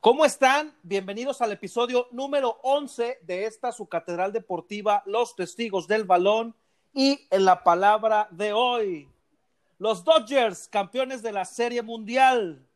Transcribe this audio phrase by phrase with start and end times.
[0.00, 0.74] ¿Cómo están?
[0.82, 6.54] Bienvenidos al episodio número 11 de esta su catedral deportiva, Los Testigos del Balón
[6.92, 9.08] y en la palabra de hoy.
[9.78, 12.66] Los Dodgers, campeones de la Serie Mundial.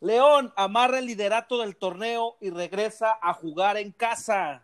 [0.00, 4.63] León amarra el liderato del torneo y regresa a jugar en casa.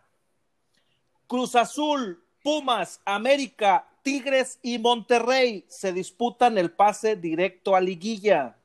[1.31, 8.59] Cruz Azul, Pumas, América, Tigres y Monterrey se disputan el pase directo a liguilla.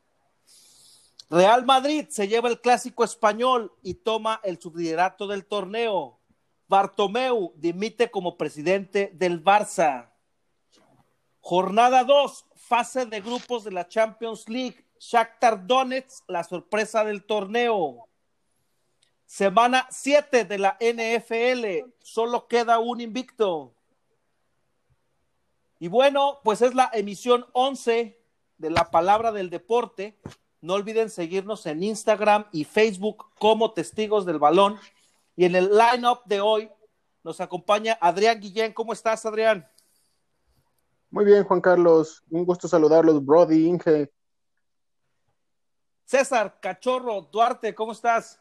[1.30, 6.19] Real Madrid se lleva el clásico español y toma el subliderato del torneo.
[6.66, 10.10] Bartomeu dimite como presidente del Barça.
[11.38, 14.85] Jornada 2, fase de grupos de la Champions League.
[14.98, 18.05] Shakhtar Donetsk, la sorpresa del torneo.
[19.27, 23.75] Semana 7 de la NFL, solo queda un invicto.
[25.79, 28.19] Y bueno, pues es la emisión 11
[28.57, 30.19] de la palabra del deporte.
[30.60, 34.79] No olviden seguirnos en Instagram y Facebook como Testigos del Balón.
[35.35, 36.71] Y en el line-up de hoy
[37.23, 38.73] nos acompaña Adrián Guillén.
[38.73, 39.69] ¿Cómo estás, Adrián?
[41.10, 42.23] Muy bien, Juan Carlos.
[42.30, 44.10] Un gusto saludarlos, Brody, Inge.
[46.04, 48.41] César Cachorro Duarte, ¿cómo estás?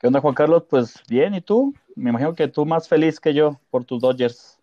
[0.00, 0.64] ¿Qué onda, Juan Carlos?
[0.70, 1.74] Pues bien, ¿y tú?
[1.94, 4.58] Me imagino que tú más feliz que yo por tus Dodgers.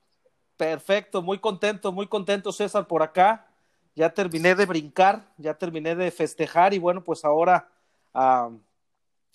[0.58, 3.46] Perfecto, muy contento, muy contento, César, por acá.
[3.94, 7.70] Ya terminé de brincar, ya terminé de festejar y bueno, pues ahora
[8.16, 8.50] a,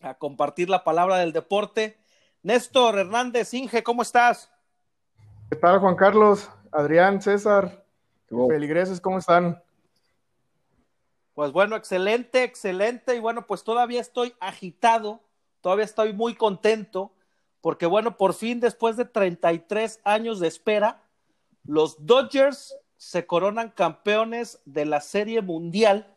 [0.03, 1.97] a compartir la palabra del deporte.
[2.43, 4.51] Néstor Hernández Inge, ¿cómo estás?
[5.51, 6.51] ¿Qué tal, Juan Carlos?
[6.73, 7.85] Adrián, César,
[8.29, 9.63] feligreses, ¿cómo están?
[11.35, 13.15] Pues bueno, excelente, excelente.
[13.15, 15.21] Y bueno, pues todavía estoy agitado,
[15.63, 17.13] todavía estoy muy contento,
[17.63, 21.03] porque bueno, por fin, después de 33 años de espera,
[21.65, 26.15] los Dodgers se coronan campeones de la Serie Mundial.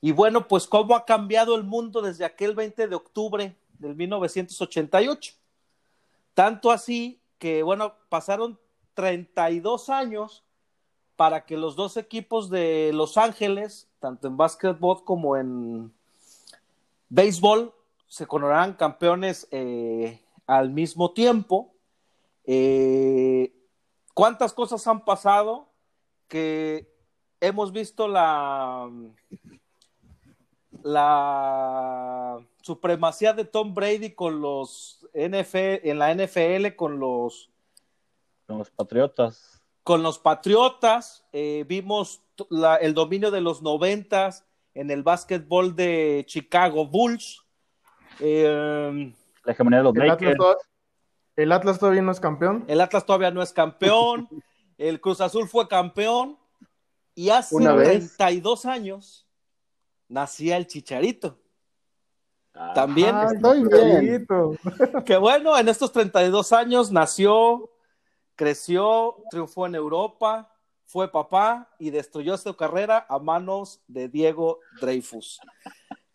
[0.00, 5.34] Y bueno, pues cómo ha cambiado el mundo desde aquel 20 de octubre del 1988.
[6.34, 8.58] Tanto así que, bueno, pasaron
[8.94, 10.44] 32 años
[11.16, 15.92] para que los dos equipos de Los Ángeles, tanto en básquetbol como en
[17.08, 17.72] béisbol,
[18.12, 21.72] se coronaran campeones eh, al mismo tiempo.
[22.44, 23.54] Eh,
[24.12, 25.70] ¿Cuántas cosas han pasado
[26.28, 26.94] que
[27.40, 28.90] hemos visto la,
[30.82, 37.50] la supremacía de Tom Brady con los NFL, en la NFL con los
[38.46, 39.62] con los Patriotas.
[39.84, 44.44] Con los Patriotas, eh, vimos la, el dominio de los noventas
[44.74, 47.41] en el básquetbol de Chicago Bulls.
[48.24, 49.12] Eh,
[49.44, 50.34] la hegemonía de los el Lakers.
[50.34, 50.56] Atlas,
[51.34, 52.64] el Atlas todavía no es campeón.
[52.68, 54.28] El Atlas todavía no es campeón.
[54.78, 56.38] el Cruz Azul fue campeón.
[57.14, 58.16] Y hace Una vez.
[58.16, 59.26] 32 años
[60.08, 61.36] nacía el Chicharito.
[62.74, 63.14] También.
[63.14, 63.70] Ah, estoy bien.
[63.70, 64.52] Chicharito.
[65.04, 67.70] Que bueno, en estos 32 años nació,
[68.36, 70.54] creció, triunfó en Europa,
[70.86, 75.40] fue papá y destruyó su carrera a manos de Diego Dreyfus.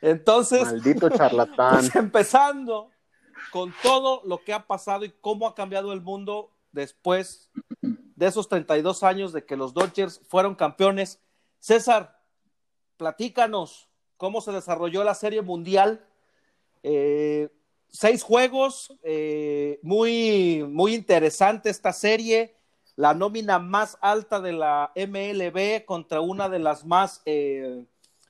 [0.01, 1.79] Entonces, Maldito charlatán.
[1.79, 2.91] pues empezando
[3.51, 7.49] con todo lo que ha pasado y cómo ha cambiado el mundo después
[7.81, 11.19] de esos 32 años de que los Dodgers fueron campeones.
[11.59, 12.19] César,
[12.97, 16.05] platícanos cómo se desarrolló la Serie Mundial.
[16.83, 17.49] Eh,
[17.89, 22.55] seis juegos, eh, muy, muy interesante esta serie.
[22.95, 27.85] La nómina más alta de la MLB contra una de las más, eh,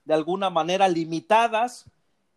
[0.07, 1.85] de alguna manera, limitadas.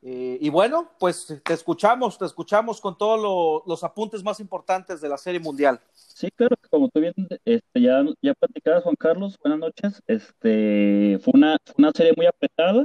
[0.03, 5.01] Eh, y bueno, pues te escuchamos, te escuchamos con todos lo- los apuntes más importantes
[5.01, 5.79] de la Serie Mundial.
[5.93, 7.13] Sí, claro, como tú bien
[7.45, 10.03] este, ya, ya platicabas, Juan Carlos, buenas noches.
[10.07, 12.85] Este, fue una, una serie muy apretada,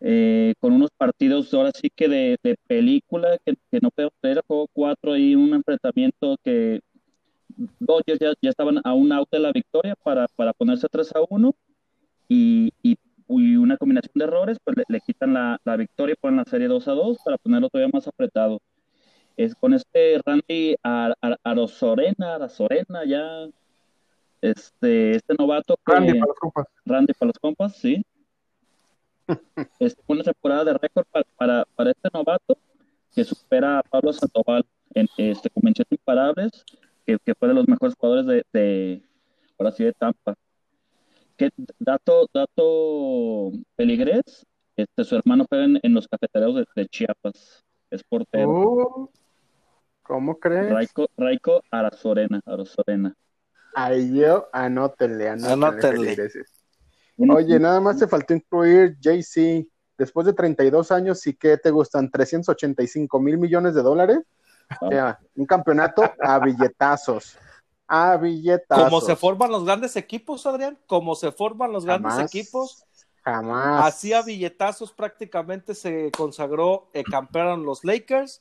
[0.00, 4.38] eh, con unos partidos ahora sí que de, de película, que, que no podemos creer,
[4.38, 6.80] el juego 4 y un enfrentamiento que
[7.78, 11.20] Dodgers ya, ya estaban a un out de la victoria para, para ponerse 3 a
[11.30, 11.54] 1
[12.28, 12.96] y, y,
[13.40, 16.44] y una combinación de errores, pues le, le quitan la, la victoria y ponen la
[16.44, 18.60] serie 2 a 2 para ponerlo todavía más apretado.
[19.36, 23.46] Es con este Randy Ar- Ar- Arozorena, Arazorena, ya,
[24.40, 26.66] este, este novato que, Randy para los compas.
[26.84, 28.04] Randy para los compas, sí.
[29.78, 32.58] Es una temporada de récord para, para, para este novato
[33.14, 34.64] que supera a Pablo Sandoval
[34.94, 35.50] en este,
[35.90, 36.64] imparables,
[37.06, 39.02] que, que fue de los mejores jugadores de, de
[39.58, 40.34] ahora sí, de Tampa.
[41.42, 41.50] Que
[41.80, 44.46] dato, dato peligrés,
[44.76, 48.48] este, su hermano juega en, en los cafeteros de, de Chiapas, es portero.
[48.48, 49.10] Uh,
[50.02, 50.70] ¿Cómo crees?
[50.70, 53.16] Raico, Raico Arazorena, Arazorena.
[53.74, 56.16] Ay, yo, anótenle, anótenle.
[57.16, 59.66] Oye, nada más te faltó incluir JC.
[59.98, 62.08] Después de 32 años, ¿sí que te gustan?
[62.08, 64.20] ¿385 mil millones de dólares?
[64.80, 67.36] O sea, un campeonato a billetazos.
[67.94, 68.84] A billetazos.
[68.84, 72.84] Como se forman los grandes equipos, Adrián, como se forman los grandes equipos,
[73.22, 73.84] Jamás.
[73.86, 78.40] así a billetazos prácticamente se consagró, eh, campeonaron los Lakers,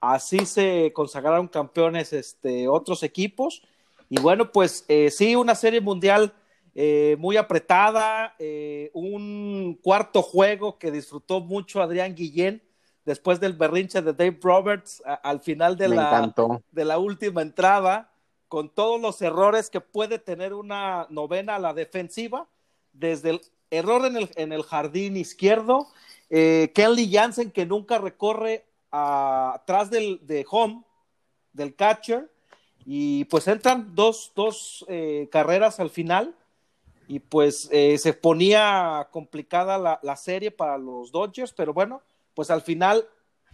[0.00, 3.62] así se consagraron campeones este, otros equipos,
[4.08, 6.32] y bueno, pues eh, sí, una serie mundial
[6.74, 12.60] eh, muy apretada, eh, un cuarto juego que disfrutó mucho Adrián Guillén
[13.04, 16.60] después del berrinche de Dave Roberts a- al final de Me la, encantó.
[16.72, 18.09] de la última entrada,
[18.50, 22.48] con todos los errores que puede tener una novena a la defensiva,
[22.92, 25.86] desde el error en el, en el jardín izquierdo,
[26.30, 30.82] eh, Kelly Jansen que nunca recorre atrás del de home,
[31.52, 32.28] del catcher,
[32.84, 36.34] y pues entran dos, dos eh, carreras al final,
[37.06, 42.02] y pues eh, se ponía complicada la, la serie para los Dodgers, pero bueno,
[42.34, 43.06] pues al final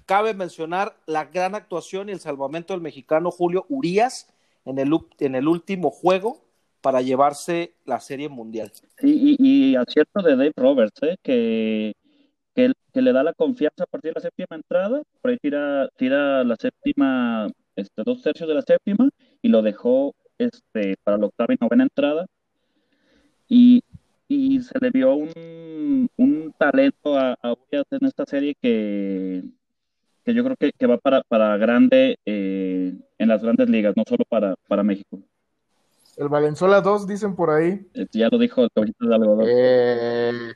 [0.07, 4.29] cabe mencionar la gran actuación y el salvamento del mexicano Julio Urias
[4.67, 4.91] en el,
[5.21, 6.43] en el último juego
[6.83, 8.71] para llevarse la serie mundial.
[8.99, 11.17] Sí, y, y acierto de Dave Roberts, ¿eh?
[11.23, 11.95] que,
[12.55, 15.89] que, que le da la confianza a partir de la séptima entrada, por ahí tira,
[15.97, 19.09] tira la séptima, este, dos tercios de la séptima,
[19.43, 22.27] y lo dejó este, para la octava y novena entrada.
[23.49, 23.83] Y,
[24.29, 29.43] y se le vio un, un talento a, a en esta serie que,
[30.25, 32.66] que yo creo que, que va para, para grande eh,
[33.19, 35.19] en las grandes ligas, no solo para, para México.
[36.17, 37.87] El Valenzuela 2, dicen por ahí.
[37.95, 39.45] Eh, Ya lo dijo el caballito de algodón.
[39.49, 40.53] Eh,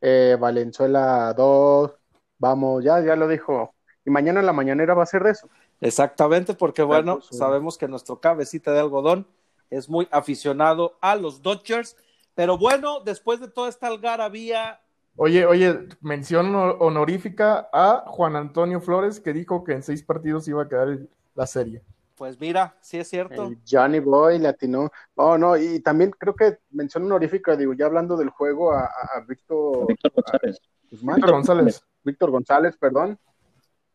[0.00, 1.92] eh, Valenzuela 2.
[2.38, 3.74] Vamos, ya, ya lo dijo.
[4.04, 5.48] Y mañana en la mañanera va a ser de eso.
[5.80, 7.36] Exactamente, porque bueno, pues, sí.
[7.36, 9.26] sabemos que nuestro cabecita de algodón
[9.70, 11.96] es muy aficionado a los Dodgers,
[12.34, 14.80] pero bueno, después de toda esta algarabía,
[15.16, 20.48] Oye, oye, mención ho- honorífica a Juan Antonio Flores, que dijo que en seis partidos
[20.48, 21.82] iba a quedar el- la serie.
[22.16, 23.46] pues mira, sí es cierto.
[23.48, 24.90] El Johnny Boy latino.
[25.16, 29.16] Oh, no, y también creo que mención honorífica, digo, ya hablando del juego a, a-
[29.16, 30.58] a Víctor Víctor González.
[30.90, 31.16] Guzmán.
[31.16, 31.82] Víctor González.
[32.04, 33.18] Víctor González, perdón.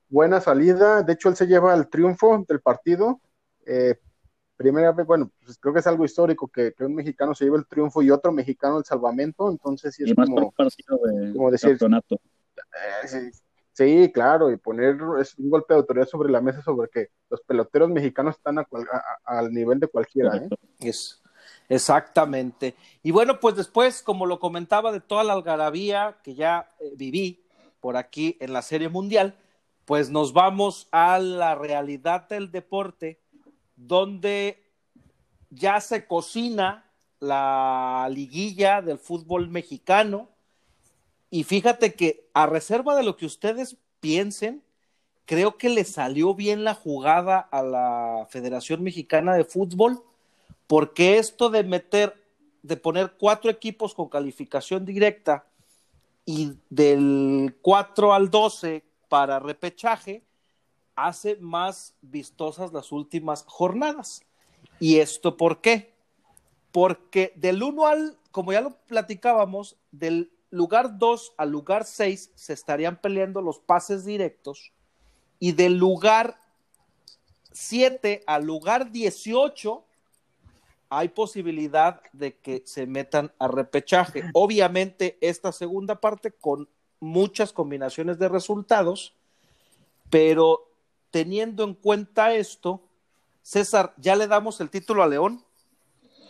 [0.09, 1.03] Buena salida.
[1.03, 3.19] De hecho, él se lleva el triunfo del partido.
[3.65, 3.99] Eh,
[4.55, 7.57] primera vez, bueno, pues creo que es algo histórico que, que un mexicano se lleve
[7.57, 9.49] el triunfo y otro mexicano el salvamento.
[9.49, 10.47] Entonces, sí es y más por como.
[10.47, 12.15] un partido de como decir- campeonato.
[12.15, 13.31] eh, sí,
[13.77, 17.41] sí, claro, y poner es un golpe de autoridad sobre la mesa sobre que los
[17.41, 18.87] peloteros mexicanos están a cual-
[19.23, 20.35] al nivel de cualquiera.
[20.35, 20.49] ¿eh?
[20.79, 21.21] Es,
[21.69, 22.75] exactamente.
[23.03, 27.45] Y bueno, pues después, como lo comentaba, de toda la algarabía que ya eh, viví
[27.79, 29.35] por aquí en la Serie Mundial,
[29.85, 33.21] pues nos vamos a la realidad del deporte,
[33.75, 34.61] donde
[35.49, 36.83] ya se cocina
[37.19, 40.29] la liguilla del fútbol mexicano.
[41.29, 44.63] Y fíjate que a reserva de lo que ustedes piensen,
[45.25, 50.01] creo que le salió bien la jugada a la Federación Mexicana de Fútbol,
[50.67, 52.15] porque esto de meter,
[52.63, 55.45] de poner cuatro equipos con calificación directa
[56.25, 60.23] y del 4 al 12 para repechaje,
[60.95, 64.21] hace más vistosas las últimas jornadas.
[64.79, 65.93] ¿Y esto por qué?
[66.71, 72.53] Porque del 1 al, como ya lo platicábamos, del lugar 2 al lugar 6 se
[72.53, 74.71] estarían peleando los pases directos
[75.39, 76.39] y del lugar
[77.51, 79.83] 7 al lugar 18
[80.89, 84.23] hay posibilidad de que se metan a repechaje.
[84.33, 89.15] Obviamente esta segunda parte con muchas combinaciones de resultados,
[90.09, 90.71] pero
[91.11, 92.81] teniendo en cuenta esto,
[93.41, 95.43] César, ¿ya le damos el título a León?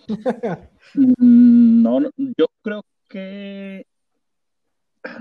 [0.94, 3.86] Mm, No, no, yo creo que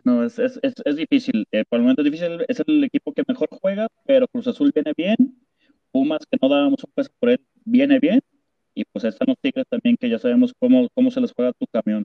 [0.04, 1.46] no, es, es, es, difícil.
[1.52, 4.72] Eh, por el momento es difícil, es el equipo que mejor juega, pero Cruz Azul
[4.74, 5.16] viene bien.
[5.90, 8.20] Pumas, que no dábamos un peso por él, viene bien.
[8.74, 11.66] Y pues están los Tigres también, que ya sabemos cómo, cómo se les juega tu
[11.66, 12.04] camión.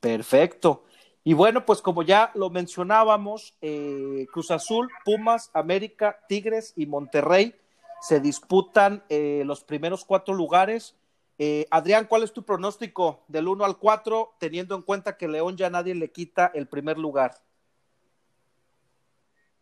[0.00, 0.84] Perfecto.
[1.24, 7.54] Y bueno, pues como ya lo mencionábamos, eh, Cruz Azul, Pumas, América, Tigres y Monterrey
[8.00, 10.94] se disputan eh, los primeros cuatro lugares.
[11.38, 15.56] Eh, Adrián, ¿cuál es tu pronóstico del 1 al 4, teniendo en cuenta que León
[15.56, 17.32] ya nadie le quita el primer lugar?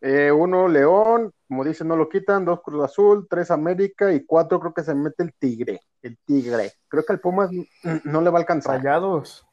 [0.00, 2.44] Eh, uno, León, como dicen, no lo quitan.
[2.44, 3.26] Dos, Cruz Azul.
[3.28, 4.12] Tres, América.
[4.12, 5.80] Y cuatro, creo que se mete el Tigre.
[6.02, 6.72] El Tigre.
[6.88, 7.50] Creo que al Pumas
[8.04, 8.78] no le va a alcanzar.
[8.78, 9.46] Rayados.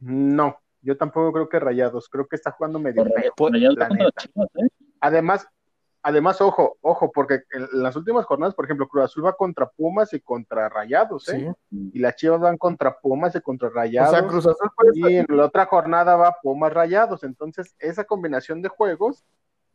[0.00, 2.08] No, yo tampoco creo que Rayados.
[2.08, 3.32] Creo que está jugando medio Por feo.
[3.50, 4.22] Rayados la neta.
[4.22, 4.68] Chivas, ¿eh?
[5.00, 5.46] Además,
[6.02, 10.12] además, ojo, ojo, porque en las últimas jornadas, por ejemplo, Cruz Azul va contra Pumas
[10.12, 11.52] y contra Rayados, ¿eh?
[11.70, 14.14] Y las Chivas van contra Pumas y contra Rayados.
[14.14, 17.24] O sea, Cruz Azul y en la otra jornada va Pumas Rayados.
[17.24, 19.24] Entonces, esa combinación de juegos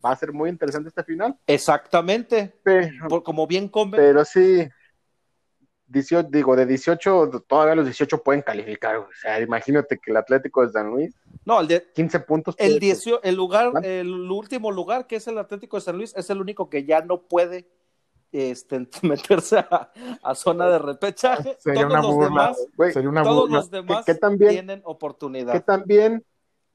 [0.03, 1.37] va a ser muy interesante este final.
[1.47, 2.53] Exactamente.
[2.63, 4.67] Pero, como bien Pero sí,
[5.87, 8.97] 18, digo, de 18, todavía los 18 pueden calificar.
[8.97, 11.15] O sea, imagínate que el Atlético de San Luis.
[11.45, 12.55] No, el de 15 puntos.
[12.57, 12.79] El,
[13.23, 16.69] el lugar, el último lugar, que es el Atlético de San Luis, es el único
[16.69, 17.67] que ya no puede
[18.33, 21.55] este, meterse a, zona de repechaje.
[21.59, 24.05] Sería todos los demás, sería una todos los demás
[24.37, 25.53] tienen oportunidad.
[25.53, 26.25] Que también,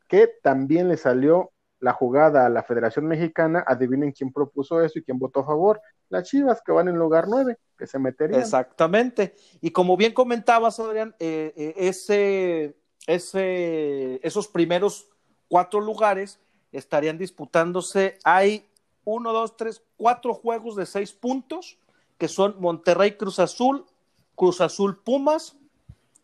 [0.07, 1.50] que también le salió
[1.81, 5.81] la jugada a la Federación Mexicana, adivinen quién propuso eso y quién votó a favor.
[6.11, 8.41] Las Chivas que van en lugar 9, que se meterían.
[8.41, 9.35] Exactamente.
[9.61, 15.09] Y como bien comentabas, Adrián, eh, eh, ese, ese, esos primeros
[15.49, 16.41] cuatro lugares
[16.73, 18.19] estarían disputándose.
[18.25, 18.67] Hay
[19.05, 21.79] uno, dos, tres, cuatro juegos de seis puntos,
[22.19, 23.87] que son Monterrey Cruz Azul,
[24.35, 25.57] Cruz Azul Pumas,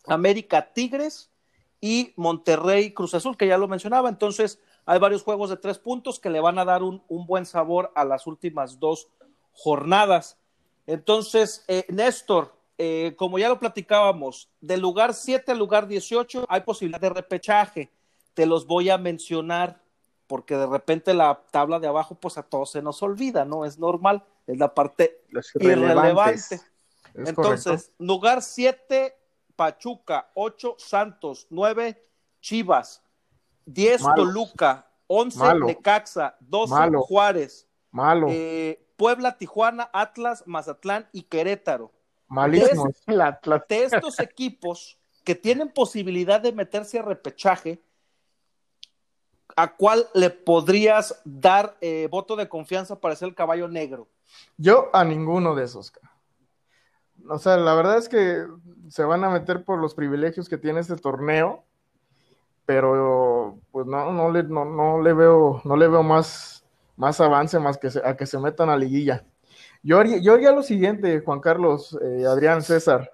[0.07, 1.31] América Tigres
[1.81, 4.09] y Monterrey Cruz Azul, que ya lo mencionaba.
[4.09, 7.91] Entonces, hay varios juegos de tres puntos que le van a dar un, buen sabor
[7.95, 9.09] a las últimas dos
[9.55, 10.37] jornadas.
[10.87, 16.61] Entonces, eh, Néstor, eh, como ya lo platicábamos, del lugar 7 al lugar 18 hay
[16.63, 17.91] posibilidad de repechaje.
[18.35, 19.81] Te los voy a mencionar
[20.27, 23.65] porque de repente la tabla de abajo, pues a todos se nos olvida, ¿no?
[23.65, 25.23] Es normal, es la parte
[25.61, 26.61] irrelevante.
[27.15, 29.17] Entonces, lugar 7,
[29.55, 32.03] Pachuca, 8, Santos, 9,
[32.41, 33.03] Chivas,
[33.67, 36.75] 10 Toluca, 11 Necaxa, 12
[37.07, 38.27] Juárez, Malo.
[38.29, 41.93] Eh, Puebla, Tijuana, Atlas, Mazatlán y Querétaro.
[42.29, 42.89] Malísimo.
[43.07, 43.63] De, Atlas.
[43.69, 47.83] de estos equipos que tienen posibilidad de meterse a repechaje,
[49.57, 54.09] ¿a cuál le podrías dar eh, voto de confianza para ser el caballo negro?
[54.57, 55.93] Yo a ninguno de esos.
[57.29, 58.47] O sea, la verdad es que
[58.89, 61.65] se van a meter por los privilegios que tiene este torneo
[62.67, 66.64] pero pues no, no le, no, no le veo, no le veo más,
[66.97, 69.25] más avance más que a que se metan a liguilla.
[69.83, 73.11] Yo haría, yo haría lo siguiente, Juan Carlos, eh, Adrián, César.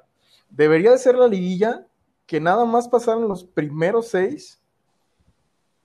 [0.49, 1.87] Debería de ser la liguilla
[2.27, 4.61] que nada más pasaran los primeros seis,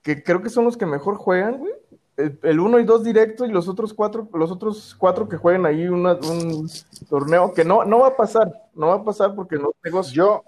[0.04, 1.74] que creo que son los que mejor juegan, güey.
[2.18, 5.86] El, uno y dos directos y los otros cuatro, los otros cuatro que jueguen ahí
[5.88, 6.70] un
[7.10, 10.02] torneo que no, no va a pasar, no va a pasar porque no tengo.
[10.04, 10.44] Yo,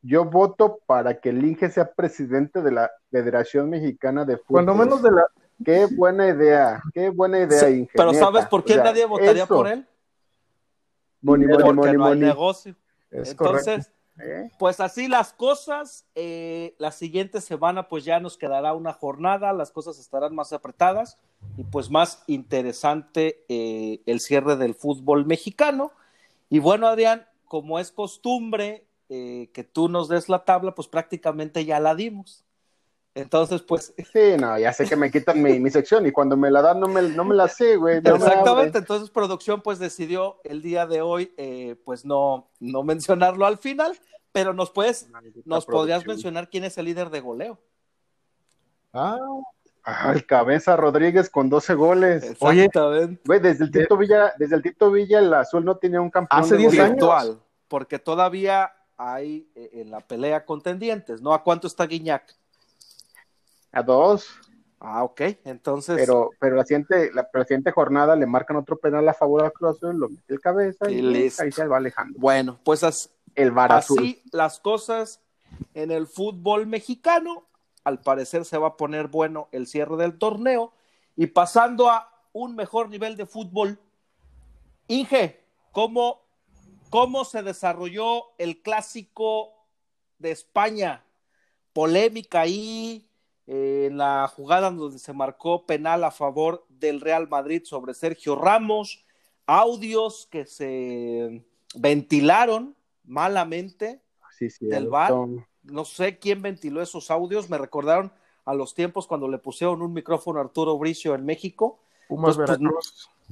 [0.00, 4.64] yo voto para que el Inge sea presidente de la Federación Mexicana de Fútbol.
[4.64, 5.26] Cuando menos de la.
[5.64, 7.90] Qué buena idea, qué buena idea, Inge.
[7.94, 9.86] Pero ¿sabes por qué nadie votaría por él?
[11.24, 11.46] Porque
[11.92, 12.74] no hay negocio.
[13.10, 14.50] Entonces, ¿Eh?
[14.58, 16.06] pues así las cosas.
[16.14, 21.18] Eh, la siguiente semana, pues ya nos quedará una jornada, las cosas estarán más apretadas
[21.56, 25.92] y pues más interesante eh, el cierre del fútbol mexicano.
[26.50, 31.64] Y bueno, Adrián, como es costumbre, eh, que tú nos des la tabla, pues prácticamente
[31.64, 32.44] ya la dimos.
[33.18, 33.92] Entonces, pues.
[34.12, 36.86] Sí, no, ya sé que me quitan mi, sección y cuando me la dan no
[36.86, 37.98] me, no me la sé, güey.
[37.98, 43.58] Exactamente, entonces producción pues decidió el día de hoy, eh, pues no, no mencionarlo al
[43.58, 43.98] final,
[44.30, 45.08] pero nos puedes,
[45.44, 47.58] nos podrías mencionar quién es el líder de goleo.
[48.92, 49.18] Ah,
[50.14, 52.36] el Cabeza Rodríguez con 12 goles.
[52.38, 52.68] Oye,
[53.26, 56.40] güey, desde el Tito Villa, desde el Tito Villa el azul no tenía un campeón.
[56.40, 57.38] Hace 10 años.
[57.66, 61.34] Porque todavía hay eh, en la pelea contendientes, ¿no?
[61.34, 62.38] ¿A cuánto está Guiñac?
[63.78, 64.26] A dos.
[64.80, 65.96] Ah, ok, entonces.
[65.96, 69.76] Pero, pero la siguiente, la, siguiente jornada le marcan otro penal a favor de Cruz
[69.76, 72.18] Azul, lo mete el cabeza y, ahí se va alejando.
[72.18, 75.20] Bueno, pues el así las cosas
[75.74, 77.44] en el fútbol mexicano.
[77.84, 80.72] Al parecer se va a poner bueno el cierre del torneo.
[81.16, 83.78] Y pasando a un mejor nivel de fútbol,
[84.86, 85.40] Inge,
[85.72, 86.28] ¿cómo
[86.90, 89.54] cómo se desarrolló el clásico
[90.18, 91.04] de España.
[91.72, 93.07] Polémica ahí
[93.50, 98.36] eh, en la jugada donde se marcó penal a favor del Real Madrid sobre Sergio
[98.36, 99.06] Ramos,
[99.46, 101.42] audios que se
[101.74, 104.02] ventilaron malamente
[104.60, 105.14] del bar.
[105.62, 108.12] No sé quién ventiló esos audios, me recordaron
[108.44, 111.78] a los tiempos cuando le pusieron un micrófono a Arturo Bricio en México.
[112.06, 112.36] Pues,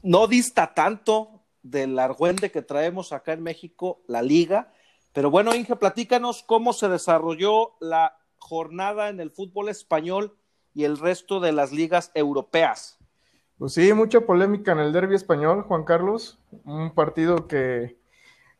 [0.02, 4.72] no dista tanto del argüende que traemos acá en México, la liga.
[5.12, 10.36] Pero bueno, Inge, platícanos cómo se desarrolló la jornada en el fútbol español
[10.74, 12.98] y el resto de las ligas europeas.
[13.58, 16.38] Pues sí, mucha polémica en el derby español, Juan Carlos.
[16.64, 17.98] Un partido que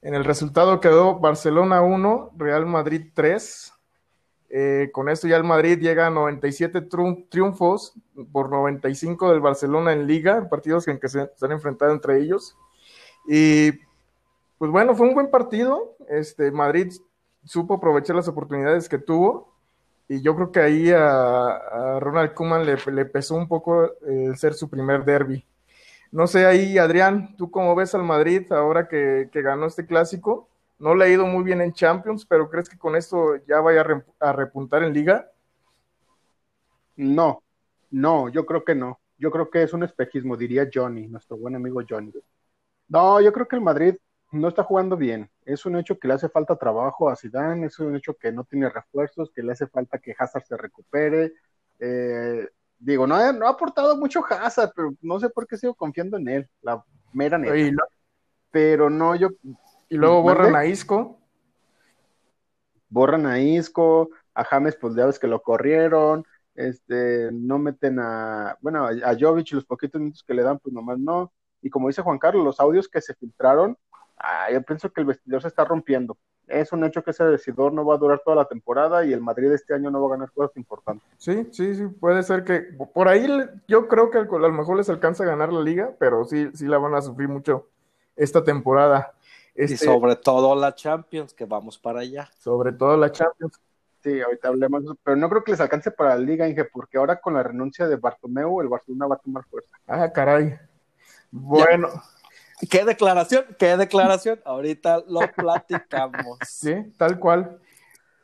[0.01, 3.75] en el resultado quedó Barcelona 1, Real Madrid 3.
[4.49, 6.81] Eh, con esto ya el Madrid llega a 97
[7.29, 7.95] triunfos
[8.33, 12.57] por 95 del Barcelona en liga, partidos en que se, han enfrentado entre ellos.
[13.29, 13.73] Y
[14.57, 15.97] pues bueno, fue un buen partido.
[16.09, 16.93] Este, Madrid
[17.45, 19.56] supo aprovechar las oportunidades que tuvo.
[20.09, 24.71] Y yo creo que ahí a, Ronald Koeman le, pesó un poco el ser su
[24.71, 25.45] primer derby.
[26.13, 30.49] No sé, ahí, Adrián, ¿tú cómo ves al Madrid ahora que, que ganó este clásico?
[30.79, 33.85] No le ha ido muy bien en Champions, pero ¿crees que con esto ya vaya
[34.21, 35.31] a, repuntar en liga?
[36.97, 37.43] No,
[37.91, 39.01] no, yo creo que no.
[39.19, 42.13] Yo creo que es un espejismo, diría Johnny, nuestro buen amigo Johnny.
[42.89, 43.97] No, yo creo que el Madrid
[44.33, 45.31] no está jugando bien.
[45.45, 48.45] Es un hecho que le hace falta trabajo a Zidane, es un hecho que no
[48.45, 51.33] tiene refuerzos, que le hace falta que Hazard se recupere.
[51.79, 55.75] Eh, digo, no ha, no ha aportado mucho Hazard, pero no sé por qué sigo
[55.75, 57.85] confiando en él, la mera neta.
[58.51, 59.31] Pero no, yo,
[59.89, 61.19] y luego borran a Isco.
[62.89, 68.57] Borran a Isco, a James, pues ya ves que lo corrieron, este, no meten a,
[68.61, 71.33] bueno, a Jovic los poquitos minutos que le dan, pues nomás no.
[71.61, 73.77] Y como dice Juan Carlos, los audios que se filtraron,
[74.17, 76.17] ah, yo pienso que el vestidor se está rompiendo.
[76.47, 79.21] Es un hecho que ese vestidor no va a durar toda la temporada y el
[79.21, 81.09] Madrid este año no va a ganar cosas importantes.
[81.17, 82.61] Sí, sí, sí, puede ser que
[82.95, 83.27] por ahí
[83.67, 86.67] yo creo que a lo mejor les alcanza a ganar la liga, pero sí, sí
[86.67, 87.67] la van a sufrir mucho
[88.15, 89.13] esta temporada
[89.57, 92.31] y este, sobre todo la Champions, que vamos para allá.
[92.39, 93.59] Sobre todo la Champions.
[94.03, 97.21] Sí, ahorita hablemos, pero no creo que les alcance para la Liga, Inge, porque ahora
[97.21, 99.77] con la renuncia de Bartomeu, el Barcelona va a tomar fuerza.
[99.87, 100.59] Ah, caray.
[101.31, 101.89] Bueno.
[102.71, 103.45] ¿Qué declaración?
[103.59, 104.41] ¿Qué declaración?
[104.45, 106.39] Ahorita lo platicamos.
[106.47, 107.59] Sí, tal cual.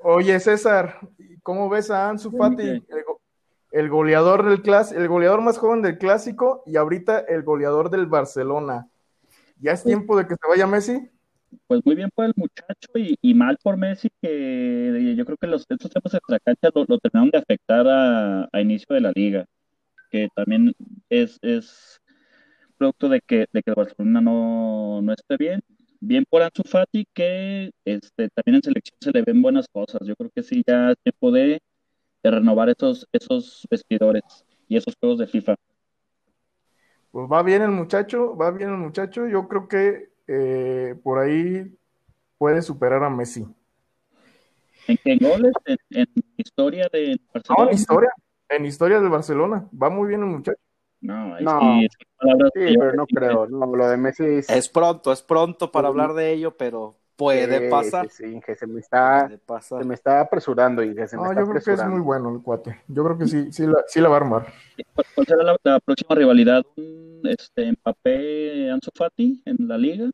[0.01, 0.99] Oye, César,
[1.43, 2.83] ¿cómo ves a Ansu Fati?
[3.71, 8.07] El, goleador del clas el goleador más joven del clásico y ahorita el goleador del
[8.07, 8.89] Barcelona.
[9.59, 11.09] ¿Ya es tiempo de que se vaya Messi?
[11.67, 15.67] pues muy bien por el muchacho y, mal por Messi, que yo creo que los,
[15.69, 19.47] estos temas de la cancha lo, terminaron de afectar a, inicio de la liga,
[20.11, 20.75] que también
[21.09, 22.01] es, es
[22.83, 25.61] producto de que, de que el Barcelona no, no esté bien.
[26.01, 30.01] Bien por Ansu Fati, que este, también en selección se le ven buenas cosas.
[30.05, 31.61] Yo creo que sí, ya se puede
[32.25, 34.25] renovar esos, esos vestidores
[34.69, 35.55] y esos juegos de FIFA.
[37.13, 39.29] Pues va bien el muchacho, va bien el muchacho.
[39.29, 41.79] Yo creo que eh, por ahí
[42.37, 43.47] puede superar a Messi.
[44.89, 45.53] ¿En goles?
[45.91, 47.65] ¿En, historia de Barcelona?
[47.65, 48.11] No, en historia,
[48.49, 49.69] en historia de Barcelona.
[49.81, 50.59] Va muy bien el muchacho.
[51.03, 51.81] No, no
[52.55, 53.47] sí, pero no creo.
[53.49, 54.69] No, lo de Messi es...
[54.69, 58.09] pronto, es pronto para hablar de ello, pero puede pasar.
[58.09, 59.29] Sí, que se me está,
[59.61, 62.35] se me está apresurando y que se me no, yo creo que es muy bueno
[62.35, 62.81] el cuate.
[62.87, 64.47] Yo creo que sí, sí la, sí la va a armar.
[65.15, 66.65] ¿Cuál será la, próxima rivalidad?
[67.25, 70.11] Este, Mbappé, Ansu Fati en la liga.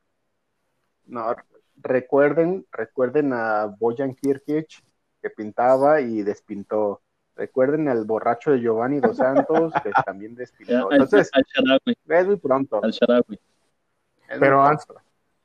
[1.07, 1.35] No,
[1.77, 4.69] recuerden, recuerden a Bojan Kirkic
[5.21, 7.03] que pintaba y despintó.
[7.39, 10.91] Recuerden al borracho de Giovanni Dos Santos que también despintó.
[10.91, 11.31] Entonces,
[12.09, 12.81] es muy pronto.
[12.83, 13.39] Al Sharawi.
[14.41, 14.93] Pero Ansu,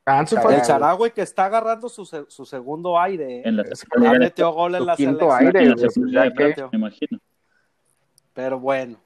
[0.04, 3.38] Ansu El Charagüe que está agarrando su, su segundo aire.
[3.38, 3.42] ¿eh?
[3.46, 5.74] En la, ya metió gol en la quinto aire,
[6.72, 7.18] me imagino.
[8.34, 8.98] Pero bueno.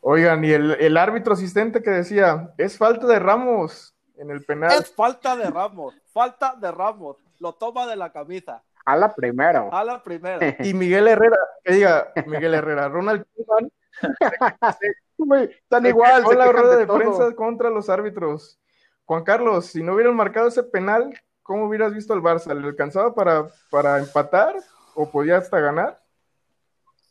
[0.00, 4.70] Oigan, y el, el árbitro asistente que decía, es falta de Ramos en el penal.
[4.72, 7.16] Es falta de Ramos, falta de Ramos.
[7.40, 8.62] Lo toma de la camisa.
[8.84, 9.68] A la primera.
[9.70, 10.56] A la primera.
[10.60, 13.70] Y Miguel Herrera, que diga, Miguel Herrera, Ronald Koeman.
[15.48, 16.24] Están igual.
[16.24, 18.58] Con la rueda de, de prensa contra los árbitros.
[19.06, 22.54] Juan Carlos, si no hubieran marcado ese penal, ¿cómo hubieras visto al Barça?
[22.54, 24.56] ¿Le alcanzaba para, para empatar
[24.94, 26.02] o podía hasta ganar?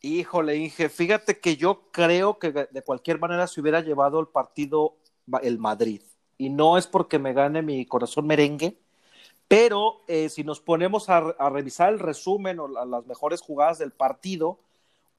[0.02, 4.98] Híjole, Inge, fíjate que yo creo que de cualquier manera se hubiera llevado el partido
[5.42, 6.02] el Madrid.
[6.38, 8.78] Y no es porque me gane mi corazón merengue,
[9.48, 13.92] pero eh, si nos ponemos a, a, revisar el resumen o las mejores jugadas del
[13.92, 14.60] partido,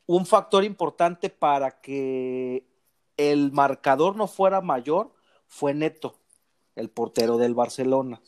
[0.06, 2.66] un factor importante para que
[3.16, 5.12] el marcador no fuera mayor
[5.46, 6.16] fue Neto
[6.76, 8.20] el portero del Barcelona.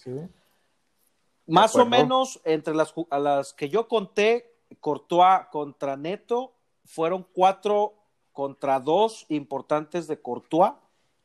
[1.46, 6.52] Más o menos entre las, a las que yo conté, Courtois contra Neto,
[6.84, 7.94] fueron cuatro
[8.32, 10.72] contra dos importantes de Courtois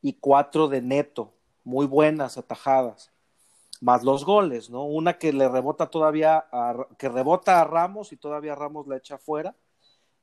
[0.02, 3.11] y cuatro de Neto, muy buenas atajadas,
[3.82, 4.86] más los goles, ¿no?
[4.86, 6.46] Una que le rebota todavía,
[6.98, 9.56] que rebota a Ramos y todavía Ramos la echa fuera.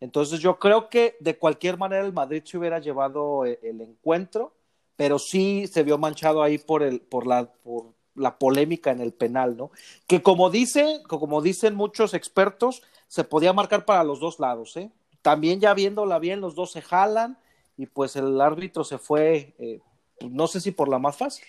[0.01, 4.55] Entonces yo creo que de cualquier manera el Madrid se hubiera llevado eh, el encuentro
[4.99, 9.13] pero sí se vio manchado ahí por, el, por, la, por la polémica en el
[9.13, 9.71] penal, ¿no?
[10.09, 14.91] Que como, dice, como dicen muchos expertos, se podía marcar para los dos lados, ¿eh?
[15.23, 17.39] También ya viéndola bien, los dos se jalan
[17.77, 19.81] y pues el árbitro se fue, eh,
[20.29, 21.47] no sé si por la más fácil.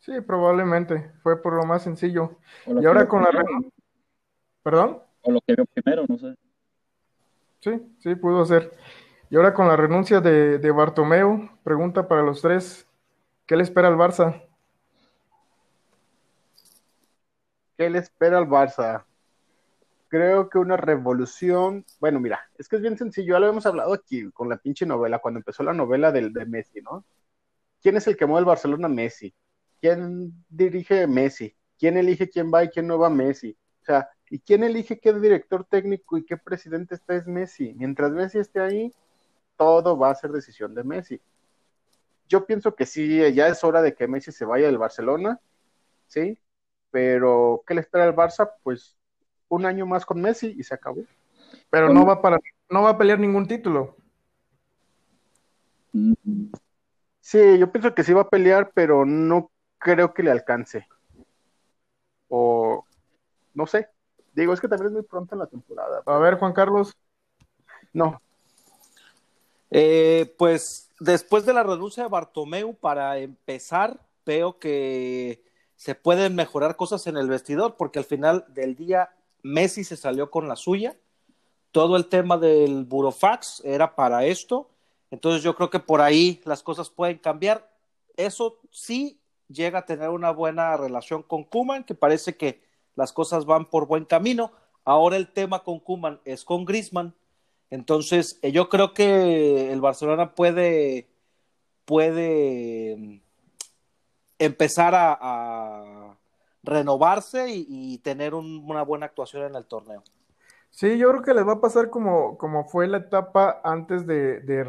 [0.00, 2.38] Sí, probablemente, fue por lo más sencillo.
[2.66, 3.44] Y ahora con la...
[4.62, 5.02] ¿Perdón?
[5.22, 6.34] O lo que vio primero, no sé.
[7.60, 8.72] Sí, sí, pudo ser.
[9.28, 12.88] Y ahora con la renuncia de, de Bartomeu, pregunta para los tres,
[13.46, 14.42] ¿qué le espera al Barça?
[17.76, 19.04] ¿Qué le espera al Barça?
[20.08, 23.92] Creo que una revolución, bueno, mira, es que es bien sencillo, ya lo hemos hablado
[23.92, 27.04] aquí con la pinche novela, cuando empezó la novela del, de Messi, ¿no?
[27.80, 28.88] ¿Quién es el que mueve el Barcelona?
[28.88, 29.32] Messi.
[29.80, 31.56] ¿Quién dirige Messi?
[31.78, 33.56] ¿Quién elige quién va y quién no va Messi?
[33.80, 37.74] O sea, ¿y quién elige qué director técnico y qué presidente está es Messi?
[37.74, 38.92] Mientras Messi esté ahí,
[39.56, 41.20] todo va a ser decisión de Messi.
[42.28, 45.40] Yo pienso que sí, ya es hora de que Messi se vaya del Barcelona,
[46.06, 46.38] ¿sí?
[46.90, 48.52] Pero, ¿qué le espera al Barça?
[48.62, 48.96] Pues
[49.48, 51.02] un año más con Messi y se acabó.
[51.70, 52.38] Pero no va para,
[52.68, 53.96] no va a pelear ningún título.
[57.20, 60.86] Sí, yo pienso que sí va a pelear, pero no creo que le alcance.
[62.28, 62.84] O
[63.54, 63.88] no sé.
[64.32, 66.02] Digo, es que también es muy pronto en la temporada.
[66.06, 66.96] A ver, Juan Carlos.
[67.92, 68.22] No.
[69.70, 75.42] Eh, pues después de la renuncia de Bartomeu, para empezar, veo que
[75.74, 79.10] se pueden mejorar cosas en el vestidor, porque al final del día
[79.42, 80.96] Messi se salió con la suya.
[81.72, 84.70] Todo el tema del burofax era para esto.
[85.10, 87.68] Entonces yo creo que por ahí las cosas pueden cambiar.
[88.16, 89.19] Eso sí
[89.50, 92.62] llega a tener una buena relación con Kuman, que parece que
[92.94, 94.52] las cosas van por buen camino.
[94.84, 97.14] Ahora el tema con Kuman es con Grisman.
[97.70, 101.08] Entonces eh, yo creo que el Barcelona puede,
[101.84, 103.20] puede mm,
[104.38, 106.16] empezar a,
[106.62, 110.02] renovarse y, tener un, una buena actuación en el torneo.
[110.68, 114.40] Sí, yo creo que les va a pasar como, como fue la etapa antes de,
[114.40, 114.62] de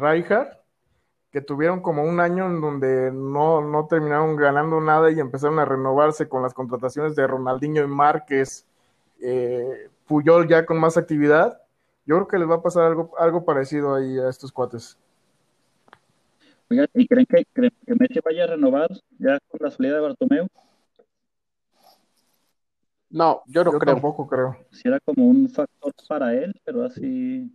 [1.32, 5.64] que tuvieron como un año en donde no, no terminaron ganando nada y empezaron a
[5.64, 8.66] renovarse con las contrataciones de Ronaldinho y Márquez,
[9.22, 11.58] eh, Puyol ya con más actividad.
[12.04, 14.98] Yo creo que les va a pasar algo, algo parecido ahí a estos cuates.
[16.70, 20.00] Oigan, ¿y creen que, creen que Messi vaya a renovar ya con la salida de
[20.00, 20.46] Bartomeu?
[23.08, 23.94] No, yo no Yo creo.
[23.94, 24.56] tampoco creo.
[24.70, 27.50] Si era como un factor para él, pero así.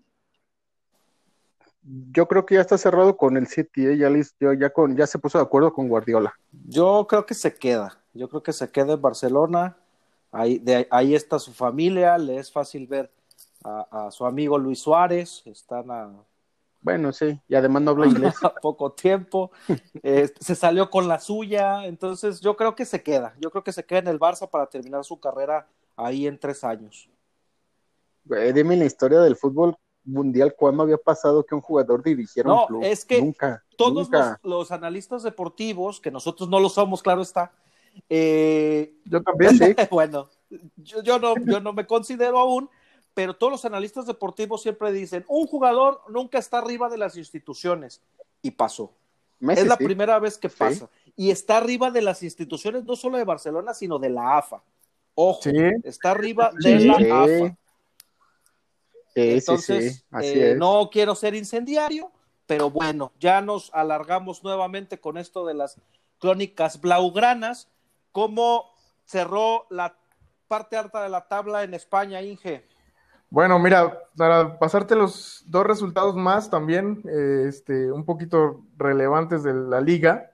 [2.12, 3.98] Yo creo que ya está cerrado con el City, ¿eh?
[3.98, 6.34] ya, con, ya se puso de acuerdo con Guardiola.
[6.68, 7.98] Yo creo que se queda.
[8.14, 9.78] Yo creo que se queda en Barcelona.
[10.32, 12.18] Ahí, de, ahí está su familia.
[12.18, 13.10] Le es fácil ver
[13.64, 15.44] a, a su amigo Luis Suárez.
[15.46, 16.12] Están a,
[16.82, 18.36] Bueno, sí, y además no habla inglés.
[18.44, 19.52] a poco tiempo.
[20.04, 21.86] Eh, se salió con la suya.
[21.86, 23.34] Entonces yo creo que se queda.
[23.40, 26.66] Yo creo que se queda en el Barça para terminar su carrera ahí en tres
[26.66, 27.10] años.
[28.26, 32.68] Dime la historia del fútbol mundial, ¿cuándo había pasado que un jugador dirigiera No, un
[32.68, 32.84] club?
[32.84, 34.40] es que nunca, Todos nunca.
[34.44, 37.52] los, los analistas deportivos, que nosotros no lo somos, claro está,
[38.10, 39.58] eh, Yo también.
[39.58, 40.30] Sí, bueno,
[40.78, 42.70] yo, yo no, yo no me considero aún,
[43.14, 48.02] pero todos los analistas deportivos siempre dicen, un jugador nunca está arriba de las instituciones.
[48.42, 48.94] Y pasó.
[49.40, 49.84] Messi, es la sí.
[49.84, 50.56] primera vez que Sí.
[50.58, 50.90] pasa.
[51.16, 54.62] Y está arriba de las instituciones, no solo de Barcelona, sino de la AFA.
[55.16, 55.52] Ojo, Sí.
[55.84, 56.94] está arriba de la.
[57.24, 57.58] AFA.
[59.18, 60.58] Sí, Entonces, sí, sí, así eh, es.
[60.60, 62.12] no quiero ser incendiario,
[62.46, 65.82] pero bueno, ya nos alargamos nuevamente con esto de las
[66.20, 67.68] crónicas blaugranas.
[68.12, 68.66] ¿Cómo
[69.06, 69.98] cerró la
[70.48, 72.68] parte alta de la tabla en España, Inge?
[73.32, 79.56] Bueno, mira, para pasarte los dos resultados más también, eh, este, un poquito relevantes de
[79.56, 80.30] la liga.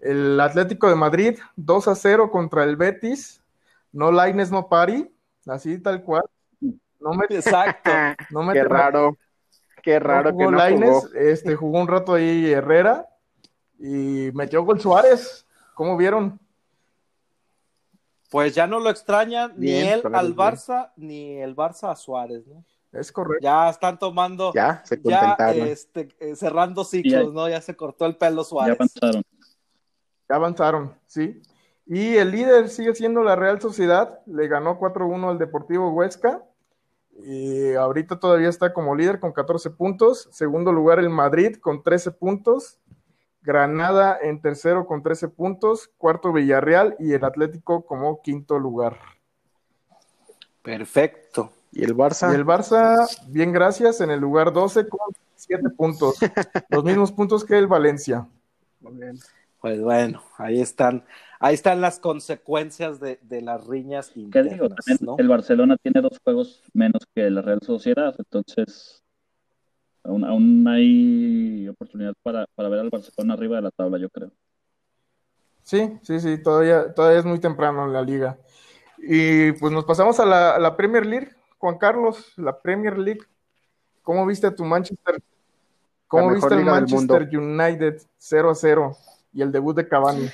[0.00, 3.42] El Atlético de Madrid, 2 a 0 contra el Betis.
[3.90, 5.12] No Laines, no Pari,
[5.44, 6.22] así tal cual.
[7.00, 7.90] No me, Exacto.
[8.30, 9.16] no me Qué raro,
[9.82, 11.14] qué raro no que jugó no Lainez, jugó.
[11.14, 13.08] este, jugó un rato ahí Herrera
[13.78, 15.46] y metió gol Suárez.
[15.74, 16.38] ¿Cómo vieron?
[18.30, 20.36] Pues ya no lo extrañan ni él al bien.
[20.36, 22.64] Barça, ni el Barça a Suárez, ¿no?
[22.92, 23.42] Es correcto.
[23.42, 27.48] Ya están tomando, Ya, se ya este, eh, cerrando ciclos, Ya- ¿no?
[27.48, 28.76] Ya se cortó el pelo Ya Suárez.
[28.76, 29.22] avanzaron.
[30.28, 31.42] Ya avanzaron, sí.
[31.86, 36.42] Y el líder sigue siendo la Real Sociedad, le ganó 4-1 al Deportivo Huesca.
[37.18, 40.28] Y ahorita todavía está como líder con 14 puntos.
[40.32, 42.78] Segundo lugar el Madrid con 13 puntos.
[43.42, 45.90] Granada en tercero con 13 puntos.
[45.98, 48.98] Cuarto Villarreal y el Atlético como quinto lugar.
[50.62, 51.52] Perfecto.
[51.72, 55.00] Y el Barça, Y el Barça, bien gracias, en el lugar 12 con
[55.36, 56.18] 7 puntos.
[56.68, 58.26] Los mismos puntos que el Valencia.
[58.80, 59.18] Muy bien.
[59.60, 61.04] Pues bueno, ahí están,
[61.40, 64.68] ahí están las consecuencias de, de las riñas ¿Qué internas, digo?
[64.68, 65.16] También ¿no?
[65.18, 69.02] el Barcelona tiene dos juegos menos que la Real Sociedad, entonces
[70.04, 74.30] aún, aún hay oportunidad para, para ver al Barcelona arriba de la tabla, yo creo.
[75.64, 78.38] Sí, sí, sí, todavía, todavía es muy temprano en la liga.
[78.98, 83.20] Y pues nos pasamos a la, a la Premier League, Juan Carlos, la Premier League.
[84.02, 85.22] ¿cómo viste a tu Manchester?
[86.08, 88.96] ¿Cómo viste el Manchester United 0 a 0
[89.32, 90.28] y el debut de Cavani?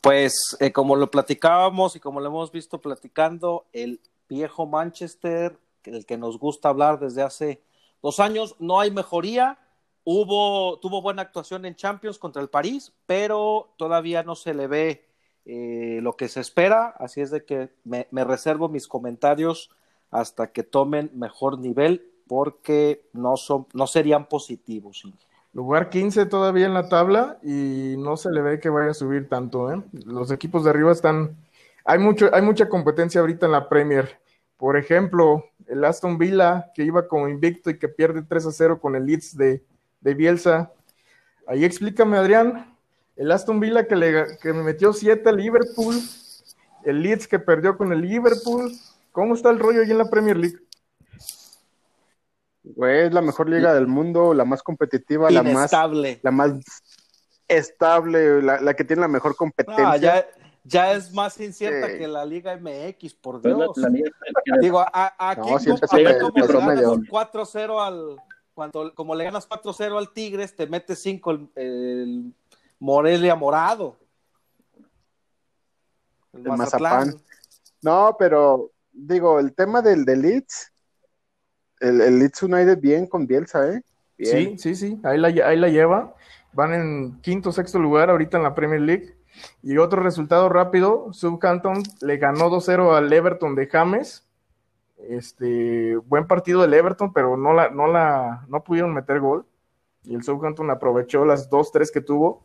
[0.00, 6.06] Pues eh, como lo platicábamos y como lo hemos visto platicando, el viejo Manchester, el
[6.06, 7.62] que nos gusta hablar desde hace
[8.00, 9.58] dos años, no hay mejoría.
[10.04, 15.08] Hubo, tuvo buena actuación en Champions contra el París, pero todavía no se le ve
[15.44, 19.70] eh, lo que se espera, así es de que me, reservo mis comentarios
[20.10, 25.02] hasta que tomen mejor nivel, porque no, son, no serían positivos.
[25.54, 29.28] Lugar 15 todavía en la tabla y no se le ve que vaya a subir
[29.28, 29.70] tanto.
[29.70, 29.82] ¿eh?
[30.06, 31.36] Los equipos de arriba están...
[31.84, 34.18] Hay, mucho, hay mucha competencia ahorita en la Premier.
[34.56, 38.80] Por ejemplo, el Aston Villa, que iba como invicto y que pierde 3 a 0
[38.80, 39.62] con el Leeds de,
[40.00, 40.72] de Bielsa.
[41.46, 42.74] Ahí explícame, Adrián,
[43.16, 45.96] el Aston Villa que, le, que me metió 7 al Liverpool,
[46.84, 48.72] el Leeds que perdió con el Liverpool.
[49.10, 50.61] ¿Cómo está el rollo ahí en la Premier League?
[52.64, 55.72] Güey, es la mejor liga del mundo, la más competitiva, la más,
[56.22, 56.52] la más
[57.48, 60.26] estable, la, que tiene la mejor competencia.
[60.64, 63.72] ya, es más incierta que la Liga MX, por Dios.
[64.60, 65.58] Digo, a, aquí no,
[66.20, 66.70] como, como
[67.02, 68.16] 4-0 al,
[68.54, 72.34] cuando, como le ganas 4-0 al Tigres, te metes 5 el, el,
[72.78, 73.96] Morelia Morado.
[76.32, 77.20] El, Mazapán.
[77.82, 80.71] No, pero digo, el tema del, Leeds
[81.82, 83.82] el, el Leeds United bien con Bielsa, ¿eh?
[84.18, 86.14] Sí, sí, sí, ahí la, ahí la lleva.
[86.52, 89.14] Van en quinto, sexto lugar ahorita en la Premier League.
[89.62, 94.26] Y otro resultado rápido, Southampton le ganó 2-0 al Everton de James.
[95.08, 99.46] Este, buen partido del Everton, pero no la, no la, no pudieron meter gol.
[100.04, 102.44] Y el Southampton aprovechó las 2-3 que tuvo.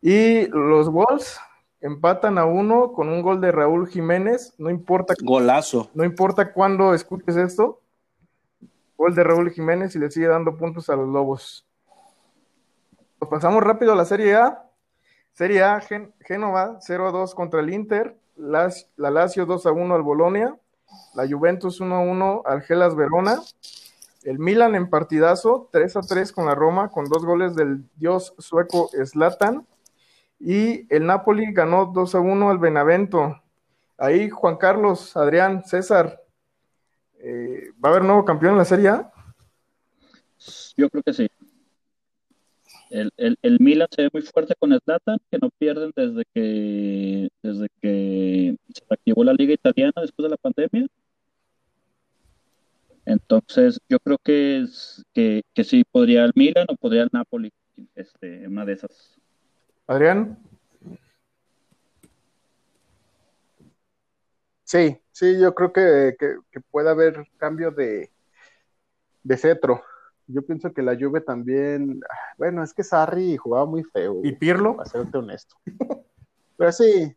[0.00, 1.38] Y los Wolves
[1.80, 4.54] empatan a uno con un gol de Raúl Jiménez.
[4.58, 5.14] No importa.
[5.22, 5.90] Golazo.
[5.94, 7.81] No importa cuándo escuches esto.
[9.02, 11.66] Gol de Raúl Jiménez y le sigue dando puntos a los Lobos.
[13.20, 14.70] Nos pasamos rápido a la Serie A.
[15.32, 15.80] Serie A,
[16.20, 20.56] Génova 0 a 2 contra el Inter, la, Lazio 2 a 1 al Bolonia,
[21.14, 23.40] la Juventus 1 a 1 al Gelas Verona,
[24.22, 28.36] el Milan en partidazo 3 a 3 con la Roma con dos goles del dios
[28.38, 29.66] sueco Slatan
[30.38, 33.42] y el Napoli ganó 2 a 1 al Benavento.
[33.98, 36.21] Ahí Juan Carlos, Adrián, César,
[37.22, 39.12] eh, ¿Va a haber nuevo campeón en la Serie A?
[40.76, 41.28] Yo creo que sí.
[42.90, 47.28] El, el, el Milan se ve muy fuerte con Zlatan, que no pierden desde que
[47.42, 50.86] desde que se activó la liga italiana después de la pandemia.
[53.04, 57.52] Entonces, yo creo que es que, que sí podría el Milan o podría el Napoli,
[57.94, 59.18] este, una de esas.
[59.86, 60.38] Adrián.
[64.72, 68.10] Sí, sí, yo creo que, que, puede haber cambio de,
[69.22, 69.82] de cetro.
[70.26, 72.00] Yo pienso que la Juve también,
[72.38, 74.20] bueno, es que Sarri jugaba muy feo.
[74.22, 74.78] ¿Y Pirlo?
[74.78, 75.56] Para serte honesto.
[76.56, 77.14] Pero sí,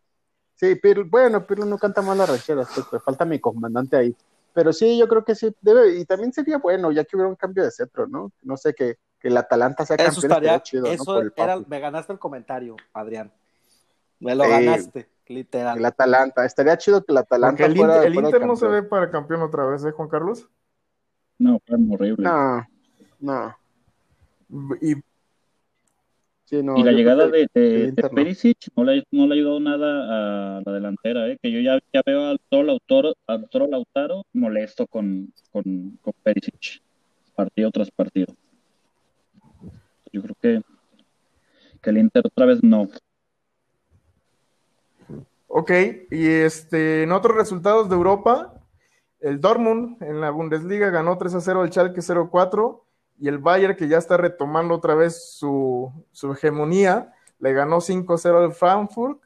[0.54, 4.14] sí, Pirlo, bueno, Pirlo no canta mal las rancheras, pues, falta mi comandante ahí.
[4.52, 7.36] Pero sí, yo creo que sí debe, y también sería bueno, ya que hubiera un
[7.36, 8.32] cambio de cetro, ¿no?
[8.42, 10.12] No sé, que, que el Atalanta sea campeón.
[10.12, 13.32] Eso estaría, chido, eso era, me ganaste el comentario, Adrián.
[14.20, 15.15] Me lo ganaste.
[15.28, 15.78] Literal.
[15.78, 16.44] El Atalanta.
[16.44, 19.42] Estaría chido que el Atalanta el fuera, Inter, el Inter no se ve para campeón
[19.42, 20.48] otra vez, ¿eh, Juan Carlos?
[21.38, 22.24] No, fue horrible.
[22.24, 22.66] No,
[23.20, 23.56] no.
[24.80, 24.94] Y,
[26.44, 28.84] sí, no, y la llegada de, de, Perisic no.
[28.84, 31.38] le, no le ha ayudado nada a la delantera, ¿eh?
[31.42, 36.80] que yo ya, ya veo al Toro Lautaro, al Lautaro molesto con, con, con Perisic,
[37.34, 38.32] partido tras partido.
[40.12, 40.62] Yo creo que,
[41.82, 42.88] que el Inter otra vez no,
[45.48, 45.70] Ok,
[46.10, 48.52] y este, en otros resultados de Europa,
[49.20, 52.82] el Dortmund en la Bundesliga ganó 3 a 0 al Schalke 0-4
[53.18, 55.92] y el Bayern, que ya está retomando otra vez su,
[56.32, 59.20] hegemonía, le ganó 5-0 al Frankfurt.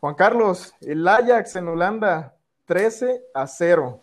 [0.00, 4.02] Juan Carlos, el Ajax en Holanda, 13 a 0.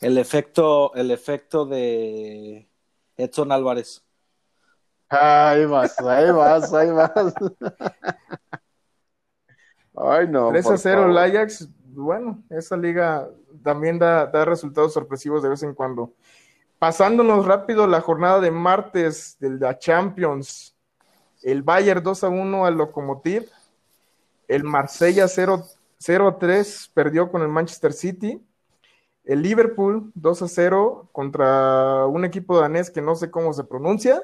[0.00, 2.68] El efecto, el efecto de
[3.16, 4.04] Edson Álvarez.
[5.08, 7.34] Ahí vas, ahí vas, ahí vas.
[10.00, 10.50] Ay, no.
[10.50, 11.68] 3 a 0 el Ajax.
[11.86, 13.28] Bueno, esa liga
[13.62, 16.12] también da, resultados sorpresivos de vez en cuando.
[16.78, 20.76] Pasándonos rápido la jornada de martes de la Champions.
[21.42, 23.50] El Bayern 2 a 1 al Lokomotiv.
[24.46, 25.64] El Marsella 0,
[25.98, 28.42] 0 a 3 perdió con el Manchester City.
[29.24, 34.22] El Liverpool 2 a 0 contra un equipo danés que no sé cómo se pronuncia.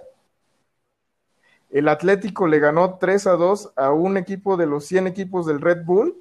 [1.74, 5.60] El Atlético le ganó 3 a 2 a un equipo de los 100 equipos del
[5.60, 6.16] Red Bull.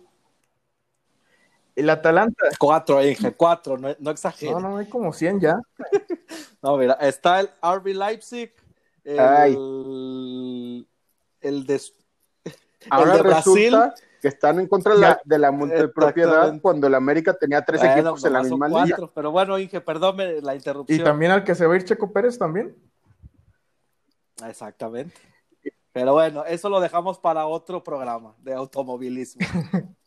[1.75, 2.47] El Atalanta.
[2.59, 4.55] Cuatro, Inge, cuatro, no, no exageres.
[4.55, 5.59] No, no, hay como 100 ya.
[6.63, 8.51] No, mira, está el RB Leipzig,
[9.19, 9.53] Ay.
[9.53, 10.87] el,
[11.41, 11.81] el de,
[12.89, 13.53] Ahora el de Brasil.
[13.73, 17.81] resulta que están en contra de la, de la multipropiedad cuando el América tenía tres
[17.81, 18.81] Bueno, equipos en la misma liga.
[18.95, 21.03] cuatro, Pero bueno, Inge, perdónme la Y interrupción.
[21.03, 22.73] también al que se va a ir Checo Pérez también.
[24.47, 25.13] Exactamente.
[25.93, 29.41] Pero bueno, eso lo dejamos para otro programa de automovilismo.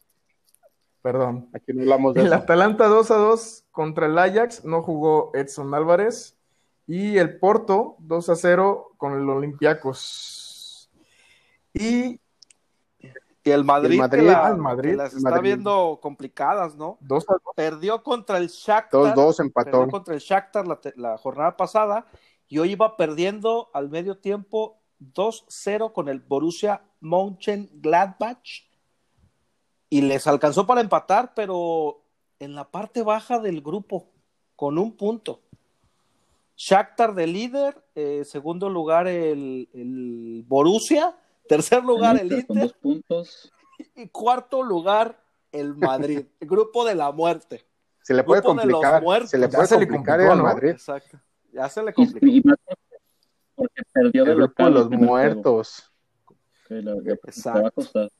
[1.02, 1.48] Perdón.
[1.54, 2.34] Aquí no hablamos de El eso.
[2.36, 6.36] Atalanta 2 a 2 contra el Ajax, no jugó Edson Álvarez.
[6.88, 10.90] Y el Porto 2 a 0 con el Olympiacos.
[11.72, 12.20] Y
[13.44, 15.42] Y el Madrid, El Madrid, que la- el Madrid, que las el está Madrid.
[15.50, 16.98] viendo complicadas, ¿no?
[17.00, 17.42] 2 a 2.
[17.54, 19.14] Perdió contra el Shakhtar.
[19.14, 19.88] 2-2 Perdió empató.
[19.88, 22.06] contra el Shakhtar la, la jornada pasada
[22.48, 28.64] y hoy iba perdiendo al medio tiempo 2-0 con el Borussia Mönchengladbach
[29.88, 32.02] y les alcanzó para empatar, pero
[32.38, 34.08] en la parte baja del grupo
[34.56, 35.42] con un punto.
[36.56, 41.14] Shakhtar de líder, eh, segundo lugar el, el Borussia,
[41.48, 43.52] tercer lugar el Inter puntos.
[43.94, 47.66] y cuarto lugar el Madrid, el grupo de la muerte.
[48.02, 49.26] Se le puede Grupo complicar.
[49.26, 49.48] Se le.
[50.42, 50.70] Madrid.
[50.70, 51.18] Exacto.
[51.52, 52.26] Ya se le Y, complicó.
[52.26, 52.42] y
[53.56, 54.90] porque perdió de El grupo de local.
[54.90, 55.92] los muertos.
[56.68, 57.62] que la- Exacto.
[57.62, 58.10] va a costar.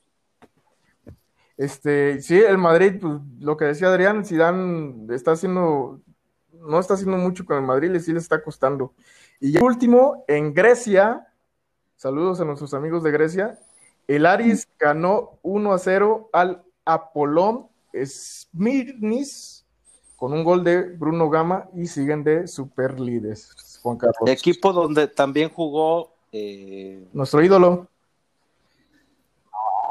[1.56, 6.00] Este, sí, el Madrid, pues, lo que decía Adrián, Zidane está haciendo,
[6.52, 8.92] no está haciendo mucho con el Madrid, y sí le está costando.
[9.40, 11.26] Y ya último, en Grecia,
[11.96, 13.58] saludos a nuestros amigos de Grecia,
[14.06, 17.68] el Aris ganó 1 a 0 al Apolón
[18.04, 19.55] Smirnis
[20.26, 23.78] con un gol de Bruno Gama y siguen de super líderes.
[23.80, 24.28] Juan Carlos.
[24.28, 27.86] Equipo donde también jugó eh, Nuestro ídolo,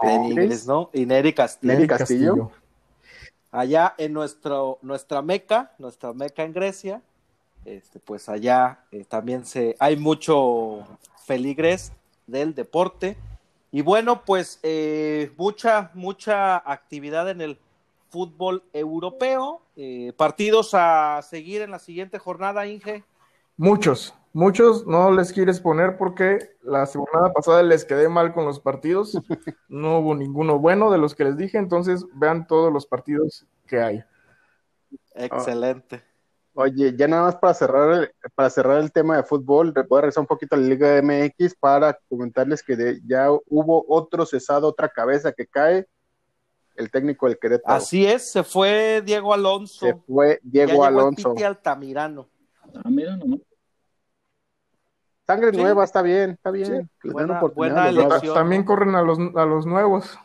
[0.02, 0.90] en inglés, ¿no?
[0.92, 1.74] Ineri Castillo.
[1.74, 2.52] Neri Castillo.
[3.50, 7.02] Allá en nuestro, nuestra meca, nuestra meca en Grecia,
[7.64, 10.84] este, pues allá eh, también se, hay mucho
[11.26, 11.94] feligres
[12.28, 13.16] del deporte.
[13.72, 17.58] Y bueno, pues eh, mucha, mucha actividad en el
[18.16, 19.62] fútbol europeo.
[19.76, 23.04] eh, partidos a seguir en la siguiente jornada, Inge.
[23.58, 28.62] Muchos, muchos no les quieres poner porque la semana pasada les quedé mal con los
[28.62, 29.12] partidos.
[29.68, 33.82] No hubo ninguno bueno de los que les dije, entonces vean todos los partidos que
[33.82, 34.04] hay.
[35.14, 36.02] Excelente.
[36.54, 40.02] Oye, ya nada más para cerrar el, para cerrar el tema de fútbol, voy a
[40.04, 44.70] regresar un poquito a la Liga MX para comentarles que de- ya hubo otro cesado,
[44.70, 45.86] otra cabeza que cae,
[46.76, 47.76] el técnico del Querétaro.
[47.76, 49.86] Así es, se fue Diego Alonso.
[49.86, 51.32] Se fue Ya Diego llegó el Alonso.
[51.34, 52.28] Piti Altamirano.
[52.74, 53.40] Ah, nomás.
[55.28, 55.58] Sangre Sí.
[55.58, 56.90] nueva, está bien, está bien.
[57.02, 58.12] Sí, buena- buena a los nuevos.
[58.14, 58.36] elección.
[58.36, 60.18] También corren a los, a los nuevos.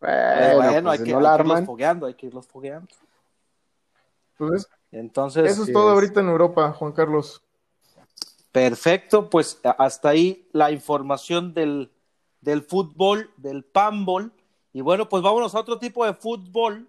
[0.00, 2.46] Bueno, bueno, pues, hay, si que, no hay la que irlos fogueando, hay que irlos
[2.48, 2.88] fogueando.
[4.40, 5.94] Entonces, Entonces, eso es todo es.
[5.94, 7.42] ahorita en Europa, Juan Carlos.
[8.50, 11.92] perfecto, pues hasta ahí la información del,
[12.42, 14.32] del fútbol, del pambol.
[14.74, 16.88] Y bueno, pues vámonos a otro tipo de fútbol,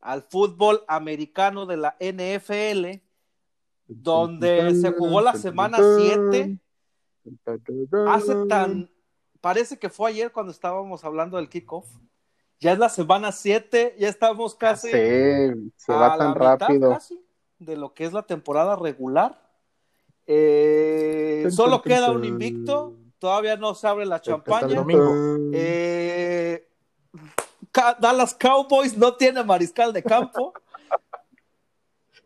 [0.00, 3.02] al fútbol americano de la NFL,
[3.88, 6.58] donde se jugó la semana 7.
[8.06, 8.90] Hace tan,
[9.40, 11.86] parece que fue ayer cuando estábamos hablando del kickoff.
[12.60, 16.90] Ya es la semana 7, ya estamos casi Sí, se va tan rápido.
[16.90, 17.20] casi
[17.58, 19.40] de lo que es la temporada regular.
[20.26, 24.74] Eh, solo queda un invicto, todavía no se abre la champaña.
[24.74, 25.50] domingo.
[25.52, 26.68] Eh,
[28.00, 30.52] Dallas Cowboys no tiene mariscal de campo.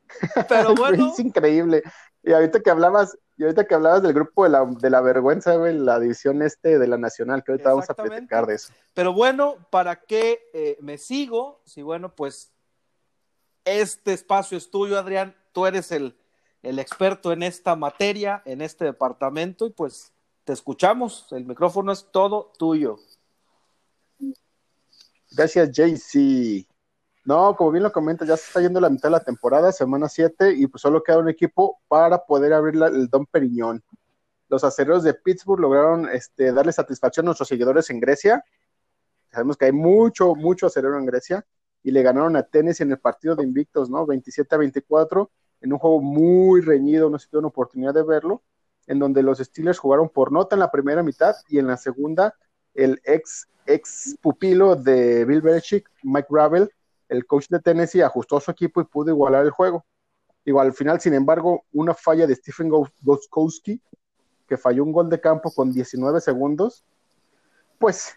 [0.48, 1.82] Pero bueno, Es increíble.
[2.22, 5.56] Y ahorita que hablabas, y ahorita que hablabas del grupo de la, de la vergüenza,
[5.56, 8.72] güey, la división este de la nacional, que ahorita vamos a platicar de eso.
[8.94, 11.60] pero bueno, ¿para qué eh, me sigo?
[11.64, 12.52] Si bueno, pues
[13.64, 15.34] este espacio es tuyo, Adrián.
[15.52, 16.16] Tú eres el,
[16.62, 20.12] el experto en esta materia, en este departamento, y pues
[20.44, 21.26] te escuchamos.
[21.32, 22.98] El micrófono es todo tuyo.
[25.30, 26.66] Gracias, JC.
[27.24, 30.08] No, como bien lo comenta, ya se está yendo la mitad de la temporada, semana
[30.08, 33.82] 7, y pues solo queda un equipo para poder abrir el Don Periñón.
[34.48, 38.44] Los acereros de Pittsburgh lograron este, darle satisfacción a nuestros seguidores en Grecia.
[39.30, 41.46] Sabemos que hay mucho, mucho acerero en Grecia,
[41.84, 44.04] y le ganaron a Tennessee en el partido de invictos, ¿no?
[44.04, 45.30] 27 a 24,
[45.60, 48.42] en un juego muy reñido, no si tuvieron oportunidad de verlo,
[48.86, 52.34] en donde los Steelers jugaron por nota en la primera mitad y en la segunda
[52.74, 56.70] el ex, ex pupilo de Bill Belichick, Mike Ravel,
[57.08, 59.84] el coach de Tennessee, ajustó a su equipo y pudo igualar el juego.
[60.44, 63.80] Igual al final, sin embargo, una falla de Stephen Gos- Gostkowski,
[64.48, 66.84] que falló un gol de campo con 19 segundos,
[67.78, 68.14] pues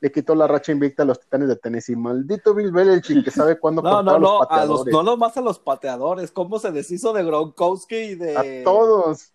[0.00, 1.96] le quitó la racha invicta a los Titanes de Tennessee.
[1.96, 5.58] Maldito Bill Belichick que sabe cuándo no, no, no, a los, no nomás a los
[5.58, 9.32] pateadores, cómo se deshizo de Gronkowski y de a todos.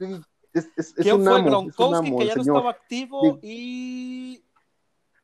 [0.00, 0.20] Y,
[0.52, 2.56] es, es, ¿Quién un fue amo, Gronkowski es un amo, que el ya no señor.
[2.56, 4.44] estaba activo y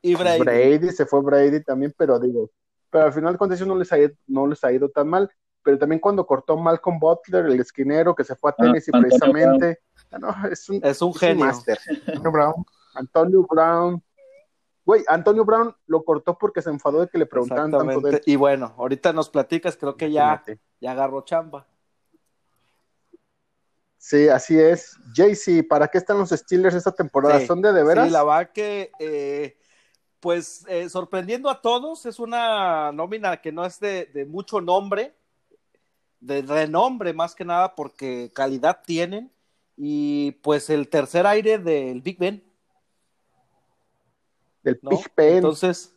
[0.01, 0.39] y Brady.
[0.39, 2.49] Brady, se fue Brady también, pero digo,
[2.89, 5.29] pero al final de cuentas no les ha ido, no les ha ido tan mal,
[5.63, 9.79] pero también cuando cortó Malcolm Butler, el esquinero que se fue a Tennessee Antonio precisamente,
[10.11, 11.45] ah, no, es un, Es un genio.
[11.45, 11.77] máster.
[12.07, 12.65] Antonio Brown.
[12.93, 14.01] Antonio Brown,
[14.85, 18.21] güey, Antonio Brown lo cortó porque se enfadó de que le preguntaban tanto de él.
[18.25, 20.41] Y bueno, ahorita nos platicas, creo que ya,
[20.79, 21.67] ya agarró chamba.
[23.97, 24.95] Sí, así es.
[25.13, 27.39] JC, ¿para qué están los Steelers esta temporada?
[27.39, 27.47] Sí.
[27.47, 28.07] ¿Son de de veras?
[28.07, 29.57] Sí, la verdad que, eh,
[30.19, 35.15] pues, eh, sorprendiendo a todos, es una nómina que no es de, de mucho nombre,
[36.19, 39.31] de renombre más que nada, porque calidad tienen.
[39.75, 42.43] Y pues el tercer aire del Big Ben,
[44.63, 44.89] Del ¿no?
[44.89, 45.35] Big Ben.
[45.35, 45.93] Entonces,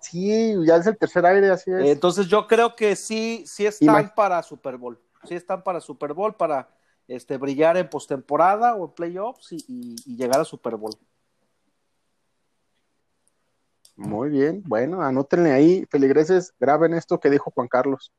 [0.00, 1.86] Sí, ya es el tercer aire, así es.
[1.90, 4.98] entonces yo creo que sí, sí están para Super Bowl.
[5.24, 6.68] Sí están para Super Bowl, para
[7.08, 10.94] este, brillar en postemporada o en playoffs y, y- y llegar a Super Bowl.
[13.96, 18.12] Muy bien, bueno, anótenle ahí, feligreses, graben esto que dijo Juan Carlos.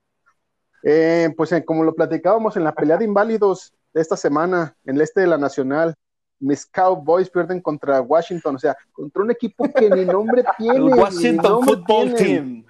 [0.83, 4.95] Eh, pues eh, como lo platicábamos en la pelea de inválidos de esta semana, en
[4.97, 5.95] el este de la Nacional,
[6.39, 10.93] mis Cowboys pierden contra Washington, o sea, contra un equipo que ni nombre tiene.
[10.93, 12.65] Washington nombre Football tienen.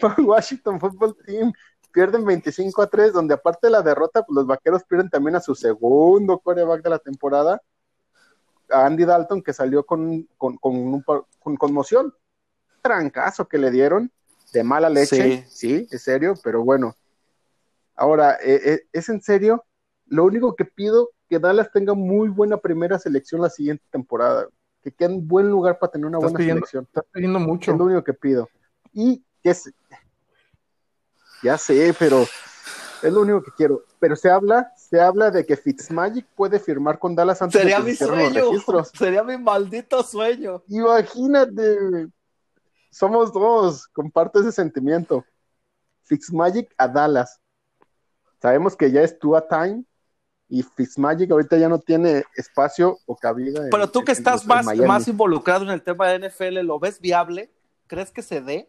[0.00, 0.16] Team.
[0.26, 1.52] Washington Football Team
[1.92, 5.40] pierden 25 a 3, donde aparte de la derrota, pues los vaqueros pierden también a
[5.40, 7.60] su segundo coreback de la temporada,
[8.70, 12.14] a Andy Dalton, que salió con, con, con, un par- con conmoción.
[12.80, 14.10] Trancazo que le dieron,
[14.52, 16.96] de mala leche, sí, es serio, pero bueno.
[17.94, 19.64] Ahora, eh, eh, es en serio,
[20.06, 24.48] lo único que pido que Dallas tenga muy buena primera selección la siguiente temporada,
[24.82, 26.84] que quede en buen lugar para tener una buena pidiendo, selección.
[26.84, 27.72] estás pidiendo mucho.
[27.72, 28.48] Es lo único que pido.
[28.92, 29.72] Y que se-
[31.42, 32.22] ya sé, pero
[33.02, 33.82] es lo único que quiero.
[33.98, 37.84] Pero se habla, se habla de que Fitzmagic puede firmar con Dallas antes Sería de
[37.84, 38.50] que mi sueño.
[38.50, 38.90] registros.
[38.94, 40.62] Sería mi maldito sueño.
[40.68, 42.08] Imagínate,
[42.90, 45.24] somos dos, comparto ese sentimiento.
[46.04, 47.38] Fitzmagic a Dallas.
[48.40, 49.84] Sabemos que ya es Tua Time
[50.48, 53.64] y Fitzmagic ahorita ya no tiene espacio o cabida.
[53.64, 56.62] en- Pero tú que en- estás en más, más involucrado en el tema de NFL,
[56.64, 57.50] ¿lo ves viable?
[57.86, 58.68] ¿Crees que se dé?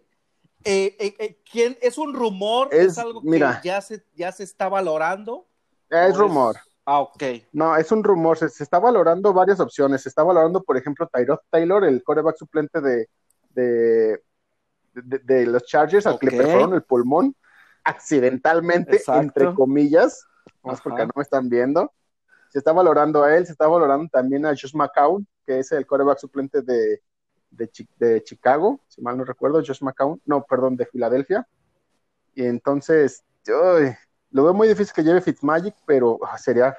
[0.66, 2.70] Eh, eh, eh, ¿quién, ¿Es un rumor?
[2.72, 3.60] ¿Es, Es- algo mira.
[3.62, 5.48] que ya se, ya se está valorando?
[5.90, 6.56] Es ¿O rumor.
[6.86, 7.24] Ah, ok.
[7.54, 8.38] No, es un rumor.
[8.38, 10.02] Se, se está valorando varias opciones.
[10.02, 13.08] Se está valorando, por ejemplo, Tyrod Taylor, el coreback suplente de,
[13.52, 14.22] de,
[14.94, 17.36] de, de los Chargers, al que le perforaron el pulmón
[17.86, 19.22] accidentalmente, Exacto.
[19.22, 20.26] entre comillas,
[20.64, 20.84] más Ajá.
[20.84, 21.92] porque no me están viendo.
[22.50, 25.86] Se está valorando a él, se está valorando también a Josh McCown, que es el
[25.88, 27.02] coreback suplente de,
[27.56, 31.48] de, de Chicago, si mal no recuerdo, Josh McCown, no, perdón, de Filadelfia.
[32.36, 33.94] Y entonces, ay,
[34.32, 36.78] lo veo muy difícil que lleve Fitzmagic, pero ah, sería,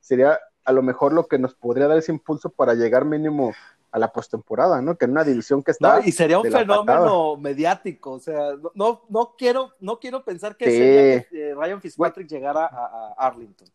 [0.00, 3.52] sería a lo mejor lo que nos podría dar ese impulso para llegar mínimo
[3.90, 4.96] a la postemporada, ¿no?
[4.96, 6.00] Que en una división que está.
[6.00, 10.64] No, y sería un fenómeno mediático, o sea, no- no, quiero, no quiero pensar que
[10.64, 10.76] Sí.
[10.78, 13.68] sería que eh, Ryan Fitzpatrick llegara a, a Arlington.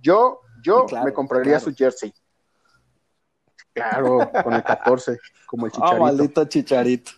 [0.00, 1.64] Yo, yo Sí, claro, me compraría claro.
[1.64, 2.12] su jersey.
[3.74, 6.00] Claro, con el 14, como el Ah, chicharito.
[6.04, 7.12] maldito chicharito.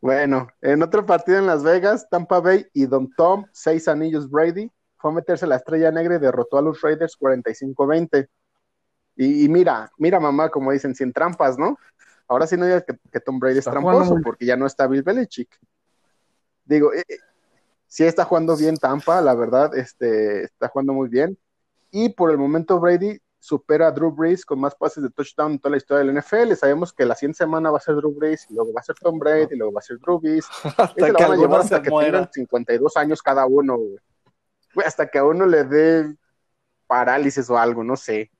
[0.00, 4.70] Bueno, en otro partido en Las Vegas, Tampa Bay y Don Tom, seis anillos Brady,
[4.98, 8.28] fue a meterse la estrella negra y derrotó a los Raiders 45-20.
[9.16, 11.78] Y, y mira, mira mamá, como dicen, sin trampas, ¿no?
[12.28, 14.86] Ahora sí no digas que, que Tom Brady es tramposo, jugando porque ya no está
[14.86, 15.48] Bill Belichick.
[16.64, 17.18] Digo, eh, eh,
[17.86, 21.38] sí está jugando bien Tampa, la verdad, este, está jugando muy bien.
[21.90, 25.58] Y por el momento Brady supera a Drew Brees con más pases de touchdown en
[25.60, 26.54] toda la historia del NFL.
[26.54, 28.96] Sabemos que la siguiente semana va a ser Drew Brees, y luego va a ser
[28.96, 30.46] Tom Brady, y luego va a ser Drew Brees.
[30.76, 32.10] Hasta lo que van a llevar alguno hasta se que muera.
[32.10, 33.98] tengan 52 años cada uno, güey.
[34.74, 36.16] Güey, hasta que a uno le dé
[36.88, 38.32] parálisis o algo, no sé.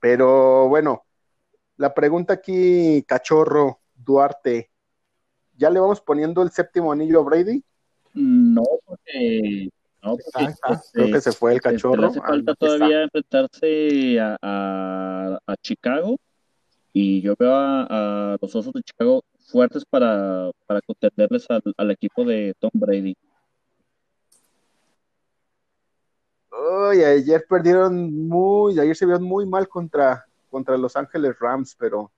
[0.00, 1.04] Pero bueno,
[1.76, 4.72] la pregunta aquí, cachorro Duarte,
[5.56, 7.64] ¿ya le vamos poniendo el séptimo anillo a Brady?
[8.14, 9.70] No, porque.
[10.02, 10.44] No, está.
[10.72, 12.00] este, Creo que se fue el este, cachorro.
[12.02, 12.66] Le hace Ah, falta está.
[12.66, 16.16] todavía enfrentarse a, a, a Chicago.
[16.92, 21.90] Y yo veo a, a los osos de Chicago fuertes para, para contenderles al, al
[21.90, 23.14] equipo de Tom Brady.
[26.50, 32.10] Uy, ayer perdieron muy, ayer se vieron muy mal contra, contra Los Ángeles Rams, pero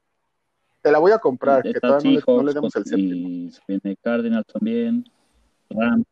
[0.83, 3.29] te la voy a comprar, que Está todavía no le, no le demos el séptimo.
[3.29, 5.05] y se viene Cardinals también.
[5.69, 6.07] Rams.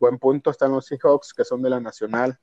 [0.00, 2.36] Buen punto están los Seahawks, que son de la Nacional.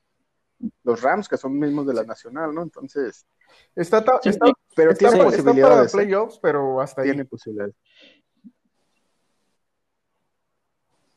[0.84, 2.62] Los Rams, que son mismos de la Nacional, ¿no?
[2.62, 3.26] Entonces.
[3.74, 5.92] Está, está, pero está, tiene está posibilidades.
[5.92, 7.08] para playoffs, pero hasta ahí.
[7.08, 7.74] Tiene posibilidades.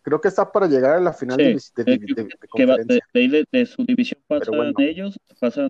[0.04, 2.30] Creo que está para llegar a la final Sí, de, de- eh, de- de- de
[2.56, 2.96] que va- conferencia.
[2.96, 4.74] de, de ahí de- de su división pasan bueno.
[4.80, 5.70] ellos, pasan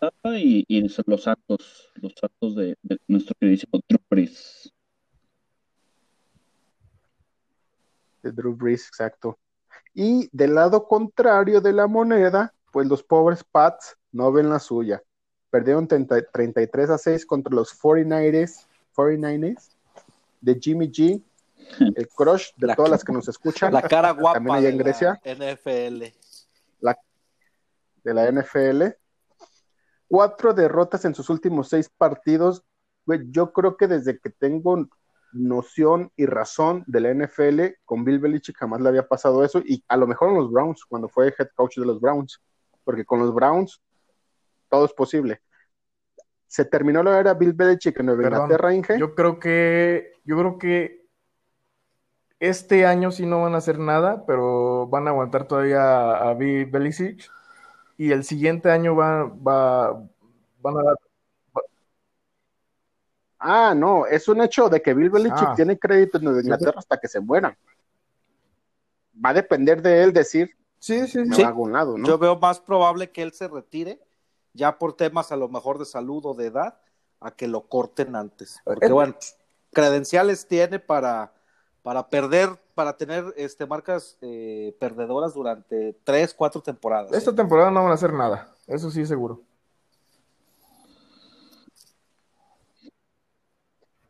[0.00, 4.72] Tampa y, y los Santos, los Santos de, de nuestro queridísimo Drew Brees.
[8.22, 9.38] de Drew Brees, exacto.
[9.94, 15.02] Y del lado contrario de la moneda, pues los pobres Pats no ven la suya.
[15.50, 19.70] Perdieron 30 33 a 6 contra los 49ers, 49ers
[20.40, 21.22] de Jimmy G,
[21.96, 24.72] el crush de La- todas las que nos escuchan, La cara También guapa allá de
[24.72, 25.20] en Grecia.
[25.24, 26.04] la NFL.
[28.04, 28.82] de la NFL.
[30.06, 32.62] Cuatro derrotas en sus últimos seis partidos.
[33.04, 34.86] Güey, yo creo que desde que tengo
[35.32, 39.84] noción y razón de la NFL, con Bill Belichick jamás le había pasado eso, y
[39.88, 42.40] a lo mejor en los Browns, cuando fue head coach de los Browns,
[42.84, 43.82] porque con los Browns
[44.68, 45.40] todo es posible.
[46.46, 48.98] Se terminó la era Bill Belichick en Nueva Perdón, Inglaterra, Inge.
[48.98, 51.06] Yo creo que, yo creo que
[52.40, 56.66] este año sí no van a hacer nada, pero van a aguantar todavía a Bill
[56.66, 57.30] Belichick.
[57.96, 59.92] Y el siguiente año va, va,
[60.62, 60.96] van a dar.
[63.38, 65.54] Ah, no, es un hecho de que Bill Belichick Ah.
[65.54, 67.56] tiene crédito en Nueva Inglaterra hasta que se mueran.
[69.24, 71.42] Va a depender de él decir, Sí, sí, me sí.
[71.42, 72.06] va a algún lado, ¿no?
[72.06, 74.00] Yo veo más probable que él se retire,
[74.54, 76.78] ya por temas a lo mejor de salud o de edad,
[77.20, 78.60] a que lo corten antes.
[78.64, 79.16] Porque, Eh, bueno,
[79.72, 81.32] credenciales tiene para,
[81.82, 87.12] para perder, para tener este, marcas eh, perdedoras durante tres, cuatro temporadas.
[87.12, 89.42] Esta temporada no van a hacer nada, eso sí seguro.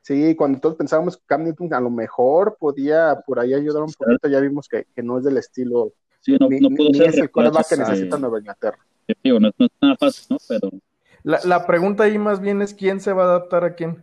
[0.09, 3.93] Sí, cuando todos pensábamos que Cam Newton a lo mejor podía por ahí ayudar un
[3.93, 6.89] poquito, ya vimos que, que no es del estilo, Sí, no, ni, no ni- pudo
[6.89, 8.79] ni ser es el quarterback que necesita Nueva Inglaterra.
[9.23, 10.39] digo, no, no es nada fácil, ¿no?
[10.49, 10.71] Pero
[11.25, 14.03] La, la pregunta ahí más bien es quién se va a adaptar a quién.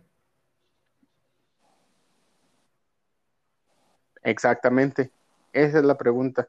[4.22, 5.10] Exactamente,
[5.52, 6.48] esa es la pregunta.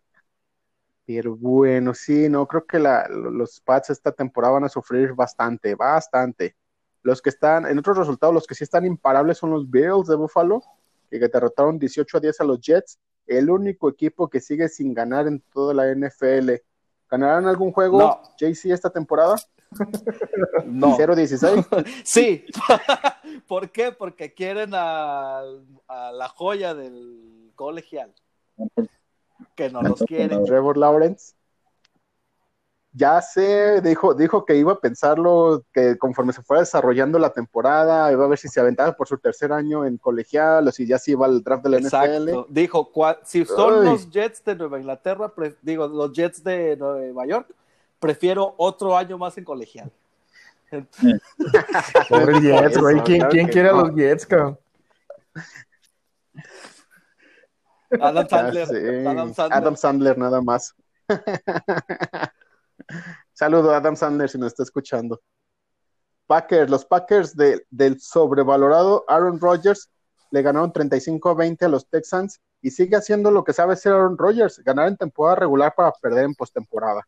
[1.08, 5.74] Pero bueno, sí, no, creo que la, los Pats esta temporada van a sufrir bastante,
[5.74, 6.56] bastante.
[7.08, 10.18] Los que están, en otros resultados, los que sí están imparables son los Bills de
[10.18, 10.62] Buffalo,
[11.10, 15.26] que derrotaron 18 a 10 a los Jets, el único equipo que sigue sin ganar
[15.26, 16.56] en toda la NFL.
[17.10, 18.22] ¿Ganarán algún juego, No.
[18.38, 19.38] JC, esta temporada?
[20.66, 20.98] No.
[20.98, 21.86] 0-16.
[22.04, 22.44] Sí.
[23.48, 23.94] ¿Por qué?
[23.94, 25.44] Porque quieren a,
[25.88, 28.14] a la joya del colegial,
[29.56, 30.44] que no los quieren.
[30.44, 31.37] Trevor Lawrence.
[32.98, 38.12] Ya sé, dijo, dijo que iba a pensarlo, que conforme se fuera desarrollando la temporada,
[38.12, 40.98] iba a ver si se aventaba por su tercer año en colegial o si ya
[40.98, 41.86] se iba al draft de la NFL.
[42.30, 42.48] Exacto.
[42.50, 45.32] Dijo, cua- si son los Jets de Nueva Inglaterra,
[45.62, 47.54] digo, los Jets de Nueva York,
[48.00, 49.92] prefiero otro año más en colegial.
[52.10, 53.00] Pobre Jets, güey.
[53.04, 54.58] ¿Quién, Claro quién quiere a los Jets, cabrón?
[58.02, 59.08] Adam Sandler.
[59.08, 59.58] Adam Sandler.
[59.58, 60.74] Adam Sandler, nada más.
[63.34, 65.22] Saludo a Adam Sandler si nos está escuchando.
[66.26, 69.90] Packers, los Packers de- del sobrevalorado Aaron Rodgers
[70.32, 73.94] le ganaron 35 a 20 a los Texans y sigue haciendo lo que sabe hacer
[73.94, 77.08] Aaron Rodgers, ganar en temporada regular para perder en postemporada.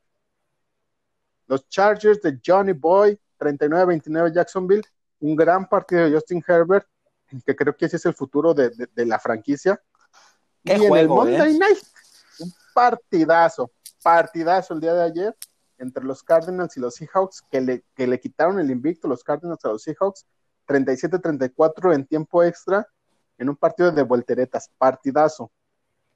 [1.47, 4.83] Los Chargers de Johnny Boy, 39 a 29 Jacksonville,
[5.19, 6.87] un gran partido de Justin Herbert,
[7.45, 9.81] que creo que ese es el futuro de, de- de la franquicia.
[10.63, 11.59] Qué y en el Monday ¿eh?
[11.59, 11.77] Night,
[12.39, 13.71] un partidazo,
[14.03, 15.37] partidazo el día de ayer
[15.79, 19.63] entre los Cardinals y los Seahawks, que le, que le quitaron el invicto los Cardinals
[19.65, 20.25] a los Seahawks,
[20.67, 22.87] 37-34 en tiempo extra,
[23.37, 25.51] en un partido de volteretas, partidazo.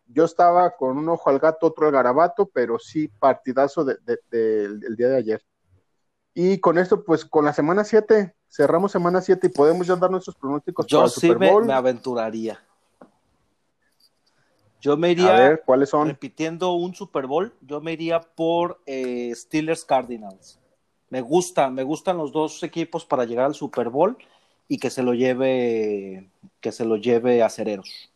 [0.05, 4.19] Yo estaba con un ojo al gato, otro al garabato, pero sí, partidazo de- de-
[4.77, 5.41] del día de ayer.
[6.33, 10.11] Y con esto, pues con la semana 7, cerramos semana 7 y podemos ya dar
[10.11, 11.65] nuestros pronósticos para Yo el sí Super me, Bowl.
[11.65, 12.59] me aventuraría.
[14.83, 16.09] Yo me A iría, ver, ¿cuáles son?
[16.09, 20.59] repitiendo un Super Bowl, yo me iría por eh, Steelers Cardinals.
[21.09, 24.17] Me gusta, me gustan los dos equipos para llegar al Super Bowl
[24.67, 26.29] y que se lo lleve,
[26.59, 28.11] que se lo lleve a Cereros.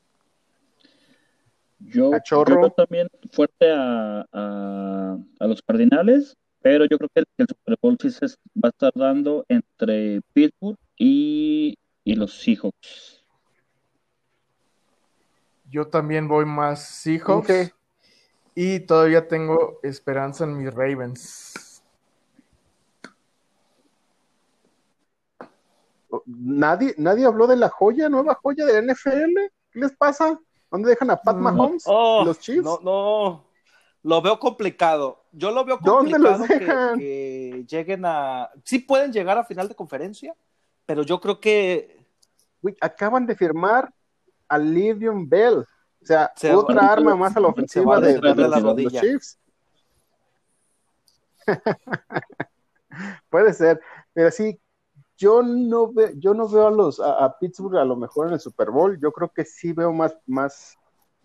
[1.80, 7.78] Yo, yo también fuerte a, a, a los Cardinales, pero yo creo que el, Super
[7.82, 8.26] Bowl sí se
[8.62, 13.17] va a estar dando entre Pittsburgh y, y los Seahawks.
[15.70, 17.74] Yo también voy más Seahawks.
[18.56, 21.84] Y todavía tengo esperanza en mis Ravens.
[26.26, 29.36] Nadie, nadie habló de la joya, nueva joya de la NFL.
[29.72, 30.40] ¿Qué les pasa?
[30.72, 31.40] ¿Dónde dejan a Pat Mm.
[31.40, 31.84] Mahomes?
[31.86, 32.64] Oh, ¿Los Chiefs?
[32.64, 33.46] No, no.
[34.04, 35.26] Lo veo complicado.
[35.32, 36.60] Yo lo veo complicado que,
[36.98, 38.50] que, lleguen a.
[38.64, 40.34] Sí pueden llegar a final de conferencia,
[40.86, 42.04] pero yo creo que.
[42.82, 43.94] acaban de firmar
[44.48, 45.66] a Livion Bell.
[46.02, 49.40] O sea, otra arma más a la ofensiva de, los Chiefs.
[53.30, 53.80] Puede ser,
[54.14, 54.60] pero sí,
[55.18, 58.40] yo no, ve, yo no veo a los a, Pittsburgh a lo mejor en el
[58.40, 59.00] Super Bowl.
[59.00, 60.78] Yo creo que sí veo más, más,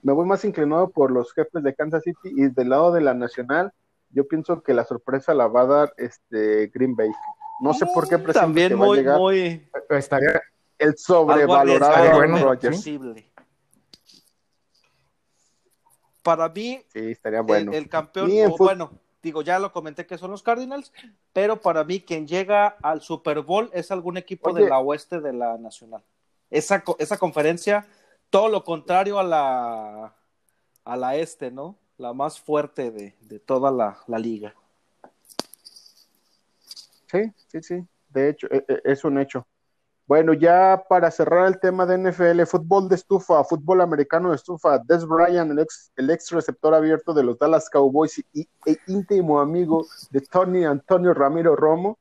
[0.02, 3.14] me voy más inclinado por los jefes de Kansas City y del lado de la
[3.14, 3.72] Nacional,
[4.10, 7.10] yo pienso que la sorpresa la va a dar este Green Bay.
[7.60, 10.40] No sé por qué mm, también muy, muy estaría
[10.82, 12.58] el sobrevalorado bueno,
[16.22, 17.72] Para mí, sí, estaría bueno.
[17.72, 20.92] el, campeón, bueno, digo, ya lo comenté que son los Cardinals,
[21.32, 25.32] pero para mí quien llega al Super Bowl es algún equipo de la oeste de
[25.32, 26.02] la Nacional.
[26.50, 27.86] Esa, esa conferencia,
[28.30, 30.14] todo lo contrario a la,
[30.84, 31.76] a la este, ¿no?
[31.96, 34.54] La más fuerte de, de toda la, la, liga.
[37.10, 37.86] Sí, sí, sí.
[38.08, 39.46] De hecho, e, e, es un hecho.
[40.06, 44.78] Bueno, ya para cerrar el tema de NFL, fútbol de estufa, fútbol americano de estufa,
[44.78, 49.40] Des Bryant, el ex, el ex receptor abierto de los Dallas Cowboys y, e íntimo
[49.40, 51.98] amigo de Tony Antonio Ramiro Romo,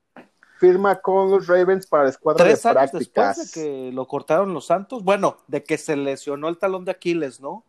[0.59, 4.53] firma con los Ravens para la escuadra Tres de años después de que lo cortaron
[4.53, 7.65] los Santos, bueno, de que se lesionó el talón de Aquiles, ¿no?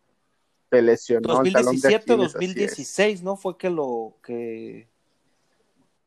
[0.71, 3.37] Se lesionó 2017, el talón de Aquiles, 2016, ¿no?
[3.37, 4.92] Fue que lo que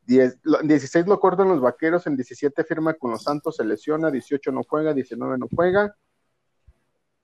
[0.07, 4.51] en 16 lo cortan los vaqueros, en 17 firma con los Santos, se lesiona, 18
[4.51, 5.95] no juega, 19 no juega.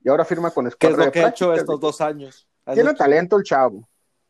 [0.03, 0.97] Y ahora firma con Escuadra.
[0.97, 2.47] ¿Qué es lo que ha hecho estos dos años?
[2.73, 3.88] Tiene talento el chavo.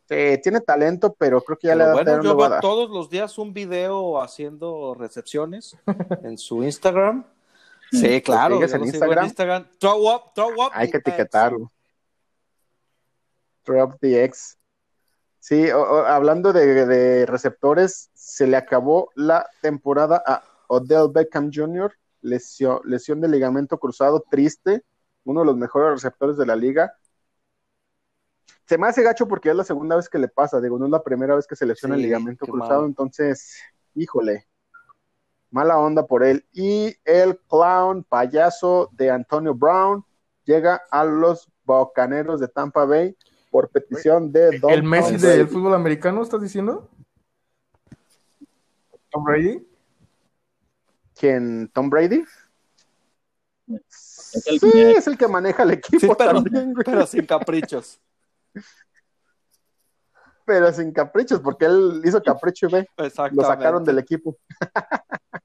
[0.08, 3.38] Sí, tiene talento, pero creo que ya le da bueno, yo veo todos los días
[3.38, 5.78] un video haciendo recepciones
[6.24, 7.26] en su Instagram.
[7.92, 8.62] Sí, claro.
[8.62, 9.26] en Instagram?
[9.26, 9.68] Instagram?
[9.80, 10.72] Throw up, throw up.
[10.74, 11.72] Hay que etiquetarlo.
[13.64, 14.58] Throw up the X.
[15.44, 23.20] Sí, hablando de, receptores, se le acabó la temporada a Odell Beckham Jr., lesión, lesión
[23.20, 24.86] de ligamento cruzado, triste,
[25.26, 26.94] uno de los mejores receptores de la liga.
[28.66, 30.92] Se me hace gacho porque es la segunda vez que le pasa, digo, no es
[30.92, 33.60] la primera vez que se lesiona el ligamento cruzado, entonces,
[33.96, 34.48] híjole,
[35.52, 36.46] mala onda por él.
[36.54, 40.06] Y el clown payaso de Antonio Brown
[40.46, 43.18] llega a los Bocaneros de Tampa Bay
[43.54, 46.90] por petición de Don ¿El Messi del fútbol americano estás diciendo?
[49.12, 49.64] ¿Tom Brady?
[51.14, 51.70] ¿Quién?
[51.72, 52.24] ¿Tom Brady?
[53.88, 58.02] sí, es el que maneja el equipo pero, también, pero sin caprichos.
[60.44, 62.90] Pero sin caprichos, porque él hizo capricho y ve,
[63.34, 64.36] lo sacaron del equipo.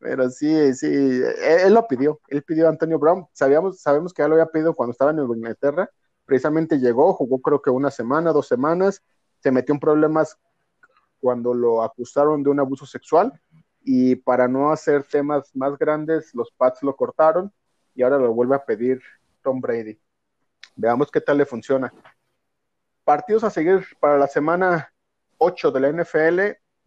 [0.00, 3.26] Pero sí, sí, él, lo pidió, él pidió a Antonio Brown.
[3.34, 5.90] Sabíamos, sabemos que ya lo había pedido cuando estaba en Inglaterra,
[6.30, 9.02] precisamente llegó, jugó creo que una semana, dos semanas,
[9.40, 10.38] se metió en problemas
[11.18, 13.32] cuando lo acusaron de un abuso sexual
[13.82, 17.52] y para no hacer temas más grandes, los Pats lo cortaron
[17.96, 19.02] y ahora lo vuelve a pedir
[19.42, 19.98] Tom Brady.
[20.76, 21.92] Veamos qué tal le funciona.
[23.02, 24.94] Partidos a seguir para la semana
[25.38, 26.40] 8 de la NFL,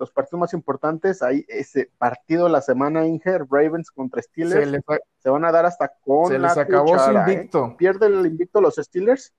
[0.04, 4.84] los partidos más importantes, ahí ese partido de la semana Inger, Ravens contra Steelers,
[5.20, 7.14] se, van a dar hasta con se les acabó su ¿eh?
[7.14, 7.78] invicto.
[7.78, 9.34] ¿Pierde el invicto los Steelers?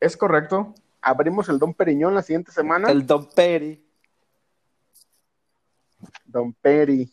[0.00, 0.74] Es correcto.
[1.00, 2.90] Abrimos el Don Periñón la siguiente semana.
[2.90, 3.84] El Don Peri.
[6.26, 7.10] Don Peri.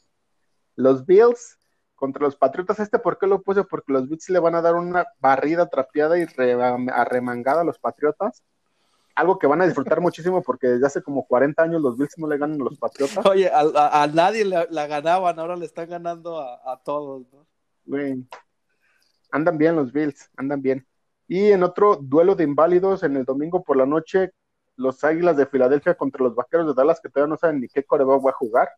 [0.75, 1.57] Los Bills
[1.95, 2.79] contra los Patriotas.
[2.79, 3.63] ¿Este por qué lo puse?
[3.63, 6.25] Porque los Bills le van a dar una barrida trapeada y
[6.91, 8.43] arremangada a los Patriotas
[9.15, 12.27] algo que van a disfrutar muchísimo porque desde hace como 40 años los Bills no
[12.27, 13.25] le ganan a los Patriotas.
[13.25, 17.47] Oye, a, nadie la ganaban, ahora le están ganando a, todos, ¿no?
[19.31, 20.85] andan bien los Bills, andan bien.
[21.27, 24.31] Y en otro duelo de inválidos, en el domingo por la noche,
[24.75, 27.83] los Águilas de Filadelfia contra los Vaqueros de Dallas, que todavía no saben ni qué
[27.83, 28.69] coreback va a jugar.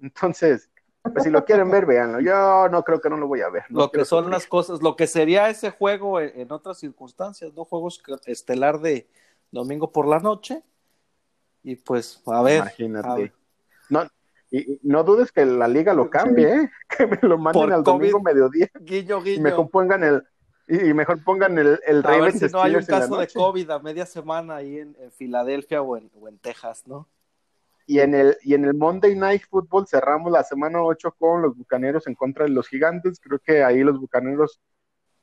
[0.00, 0.70] Entonces,
[1.12, 2.20] pues si lo quieren ver, véanlo.
[2.20, 3.64] Yo no creo que no lo voy a ver.
[3.68, 7.64] lo que son las cosas, lo que sería ese juego en, otras circunstancias, ¿no?
[7.64, 9.06] Juegos estelar de
[9.50, 10.62] domingo por la noche.
[11.62, 12.58] Y pues, a ver.
[12.58, 13.32] Imagínate.
[13.90, 14.06] No,
[14.50, 16.70] y, no dudes que la liga lo cambie, ¿eh?
[16.96, 18.70] Que me lo manden al domingo mediodía.
[18.80, 19.38] Guiño, guiño.
[19.38, 20.24] Y mejor pongan el,
[20.68, 23.78] y mejor pongan el, el A ver si no hay un caso de COVID a
[23.78, 27.06] media semana ahí en, en Filadelfia o en, o en Texas, ¿no?
[27.86, 31.56] Y en el, y en el Monday Night Football cerramos la semana 8 con los
[31.56, 33.20] Bucaneros en contra de los Gigantes.
[33.20, 34.60] Creo que ahí los Bucaneros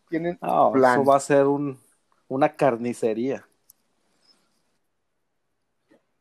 [0.10, 1.02] tienen plan.
[1.02, 1.80] Eso va a ser un,
[2.28, 3.48] una carnicería.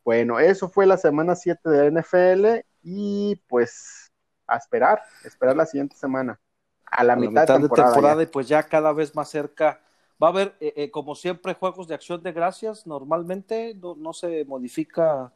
[0.02, 4.10] Bueno, eso fue la semana 7 de la NFL y pues
[4.46, 6.40] a esperar, esperar la siguiente semana.
[6.86, 8.20] A la, mitad, de temporada.
[8.20, 9.80] y pues ya cada vez más cerca
[10.22, 12.86] Va a haber, eh, eh, como siempre, juegos de acción de gracias.
[12.86, 15.32] Normalmente no, no se modifica.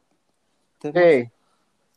[0.93, 1.31] Sí,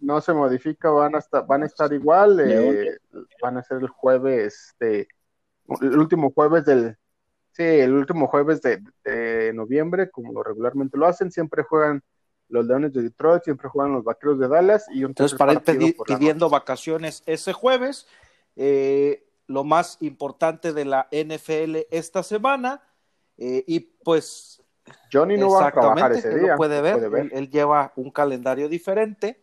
[0.00, 2.38] no se modifica, van a estar, van a estar igual.
[2.40, 2.98] eh,
[3.42, 5.08] van a ser el jueves, de,
[5.80, 6.96] el último jueves del,
[7.52, 11.30] sí, el último jueves de, de noviembre, como regularmente lo hacen.
[11.30, 12.02] Siempre juegan
[12.48, 15.60] los Leones de Detroit, siempre juegan los Vaqueros de Dallas y un Entonces, para ir
[15.60, 18.06] pedi- pidiendo vacaciones ese jueves,
[18.56, 22.82] eh, lo más importante de la NFL esta semana,
[23.36, 24.62] eh, y pues
[25.12, 26.52] Johnny no va a trabajar exactamente, ese él día.
[26.52, 27.22] lo puede ver, puede ver.
[27.24, 29.42] Él, él lleva un calendario diferente,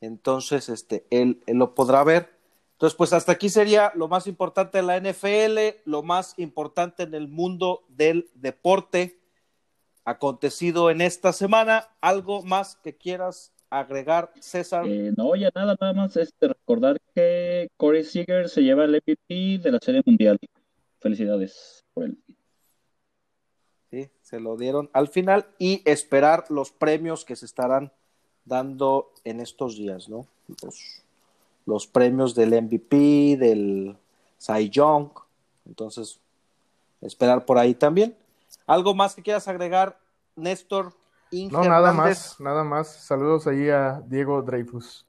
[0.00, 2.30] entonces este, él, él lo podrá ver.
[2.72, 7.14] Entonces, pues hasta aquí sería lo más importante de la NFL, lo más importante en
[7.14, 9.20] el mundo del deporte
[10.04, 11.88] acontecido en esta semana.
[12.00, 14.84] ¿Algo más que quieras agregar, César?
[14.88, 19.60] Eh, no, ya nada, nada más este, recordar que Corey Seager se lleva el MVP
[19.62, 20.38] de la Serie Mundial.
[20.98, 22.18] Felicidades por él.
[23.92, 27.92] Sí, se lo dieron al final y esperar los premios que se estarán
[28.46, 30.26] dando en estos días, ¿no?
[30.62, 31.02] Los,
[31.66, 33.98] los premios del MVP, del
[34.38, 35.10] Cy Young.
[35.66, 36.20] Entonces,
[37.02, 38.16] esperar por ahí también.
[38.66, 39.98] ¿Algo más que quieras agregar,
[40.36, 40.94] Néstor?
[41.30, 42.18] Inge No, nada Hernández?
[42.18, 42.88] más, nada más.
[42.88, 45.04] Saludos ahí a Diego Dreyfus.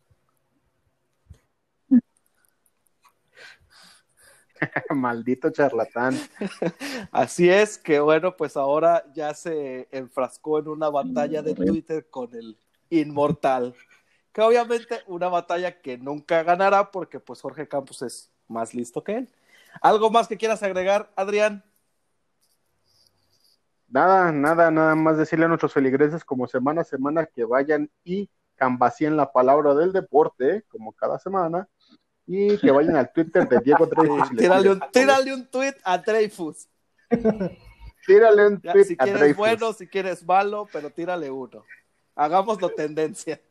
[4.96, 6.16] Maldito charlatán.
[7.12, 11.54] Así es, que bueno, pues ahora ya se enfrascó en una batalla de.
[11.54, 12.58] Twitter con el
[12.90, 13.76] inmortal.
[14.32, 19.18] Que obviamente una batalla que nunca ganará porque pues Jorge Campos es más listo que
[19.18, 19.30] él.
[19.82, 21.64] ¿Algo más que quieras agregar, Adrián?
[23.88, 28.30] Nada, nada, nada más decirle a nuestros feligreses como semana a semana que vayan y
[28.56, 31.68] cambacien la palabra del deporte, como cada semana,
[32.26, 34.30] y que vayan al Twitter de Diego Dreyfus.
[34.38, 36.68] Tírale un, tírale un tweet a Dreyfus.
[38.06, 39.38] Tírale un Ya, tweet si a quieres Dreyfus.
[39.38, 41.64] bueno, si quieres malo, pero tírale uno.
[42.16, 43.42] Hagámoslo tendencia.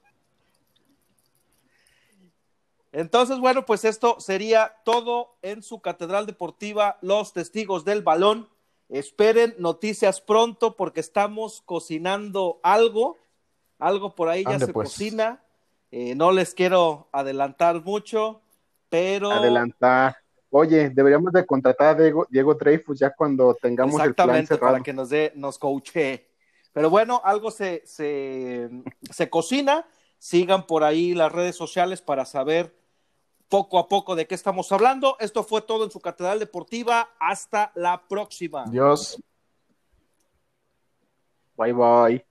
[2.92, 8.48] Entonces, bueno, pues esto sería todo en su Catedral Deportiva, los testigos del balón.
[8.90, 13.16] Esperen noticias pronto porque estamos cocinando algo,
[13.78, 14.90] algo por ahí ya Ande, se pues.
[14.90, 15.42] cocina.
[15.90, 18.41] Eh, no les quiero adelantar mucho,
[18.92, 20.18] pero Adelantar.
[20.50, 24.72] Oye, deberíamos de contratar a Diego, Diego Dreyfus ya cuando tengamos el plan Exactamente, cerrado.
[24.74, 26.28] para que nos dé, nos coache.
[26.74, 28.68] Pero bueno, algo se, se,
[29.10, 29.86] se cocina.
[30.18, 32.76] Sigan por ahí las redes sociales para saber
[33.48, 35.16] poco a poco de qué estamos hablando.
[35.20, 37.14] Esto fue todo en su Catedral Deportiva.
[37.18, 38.66] Hasta la próxima.
[38.66, 39.18] Dios.
[41.56, 42.26] Bye bye.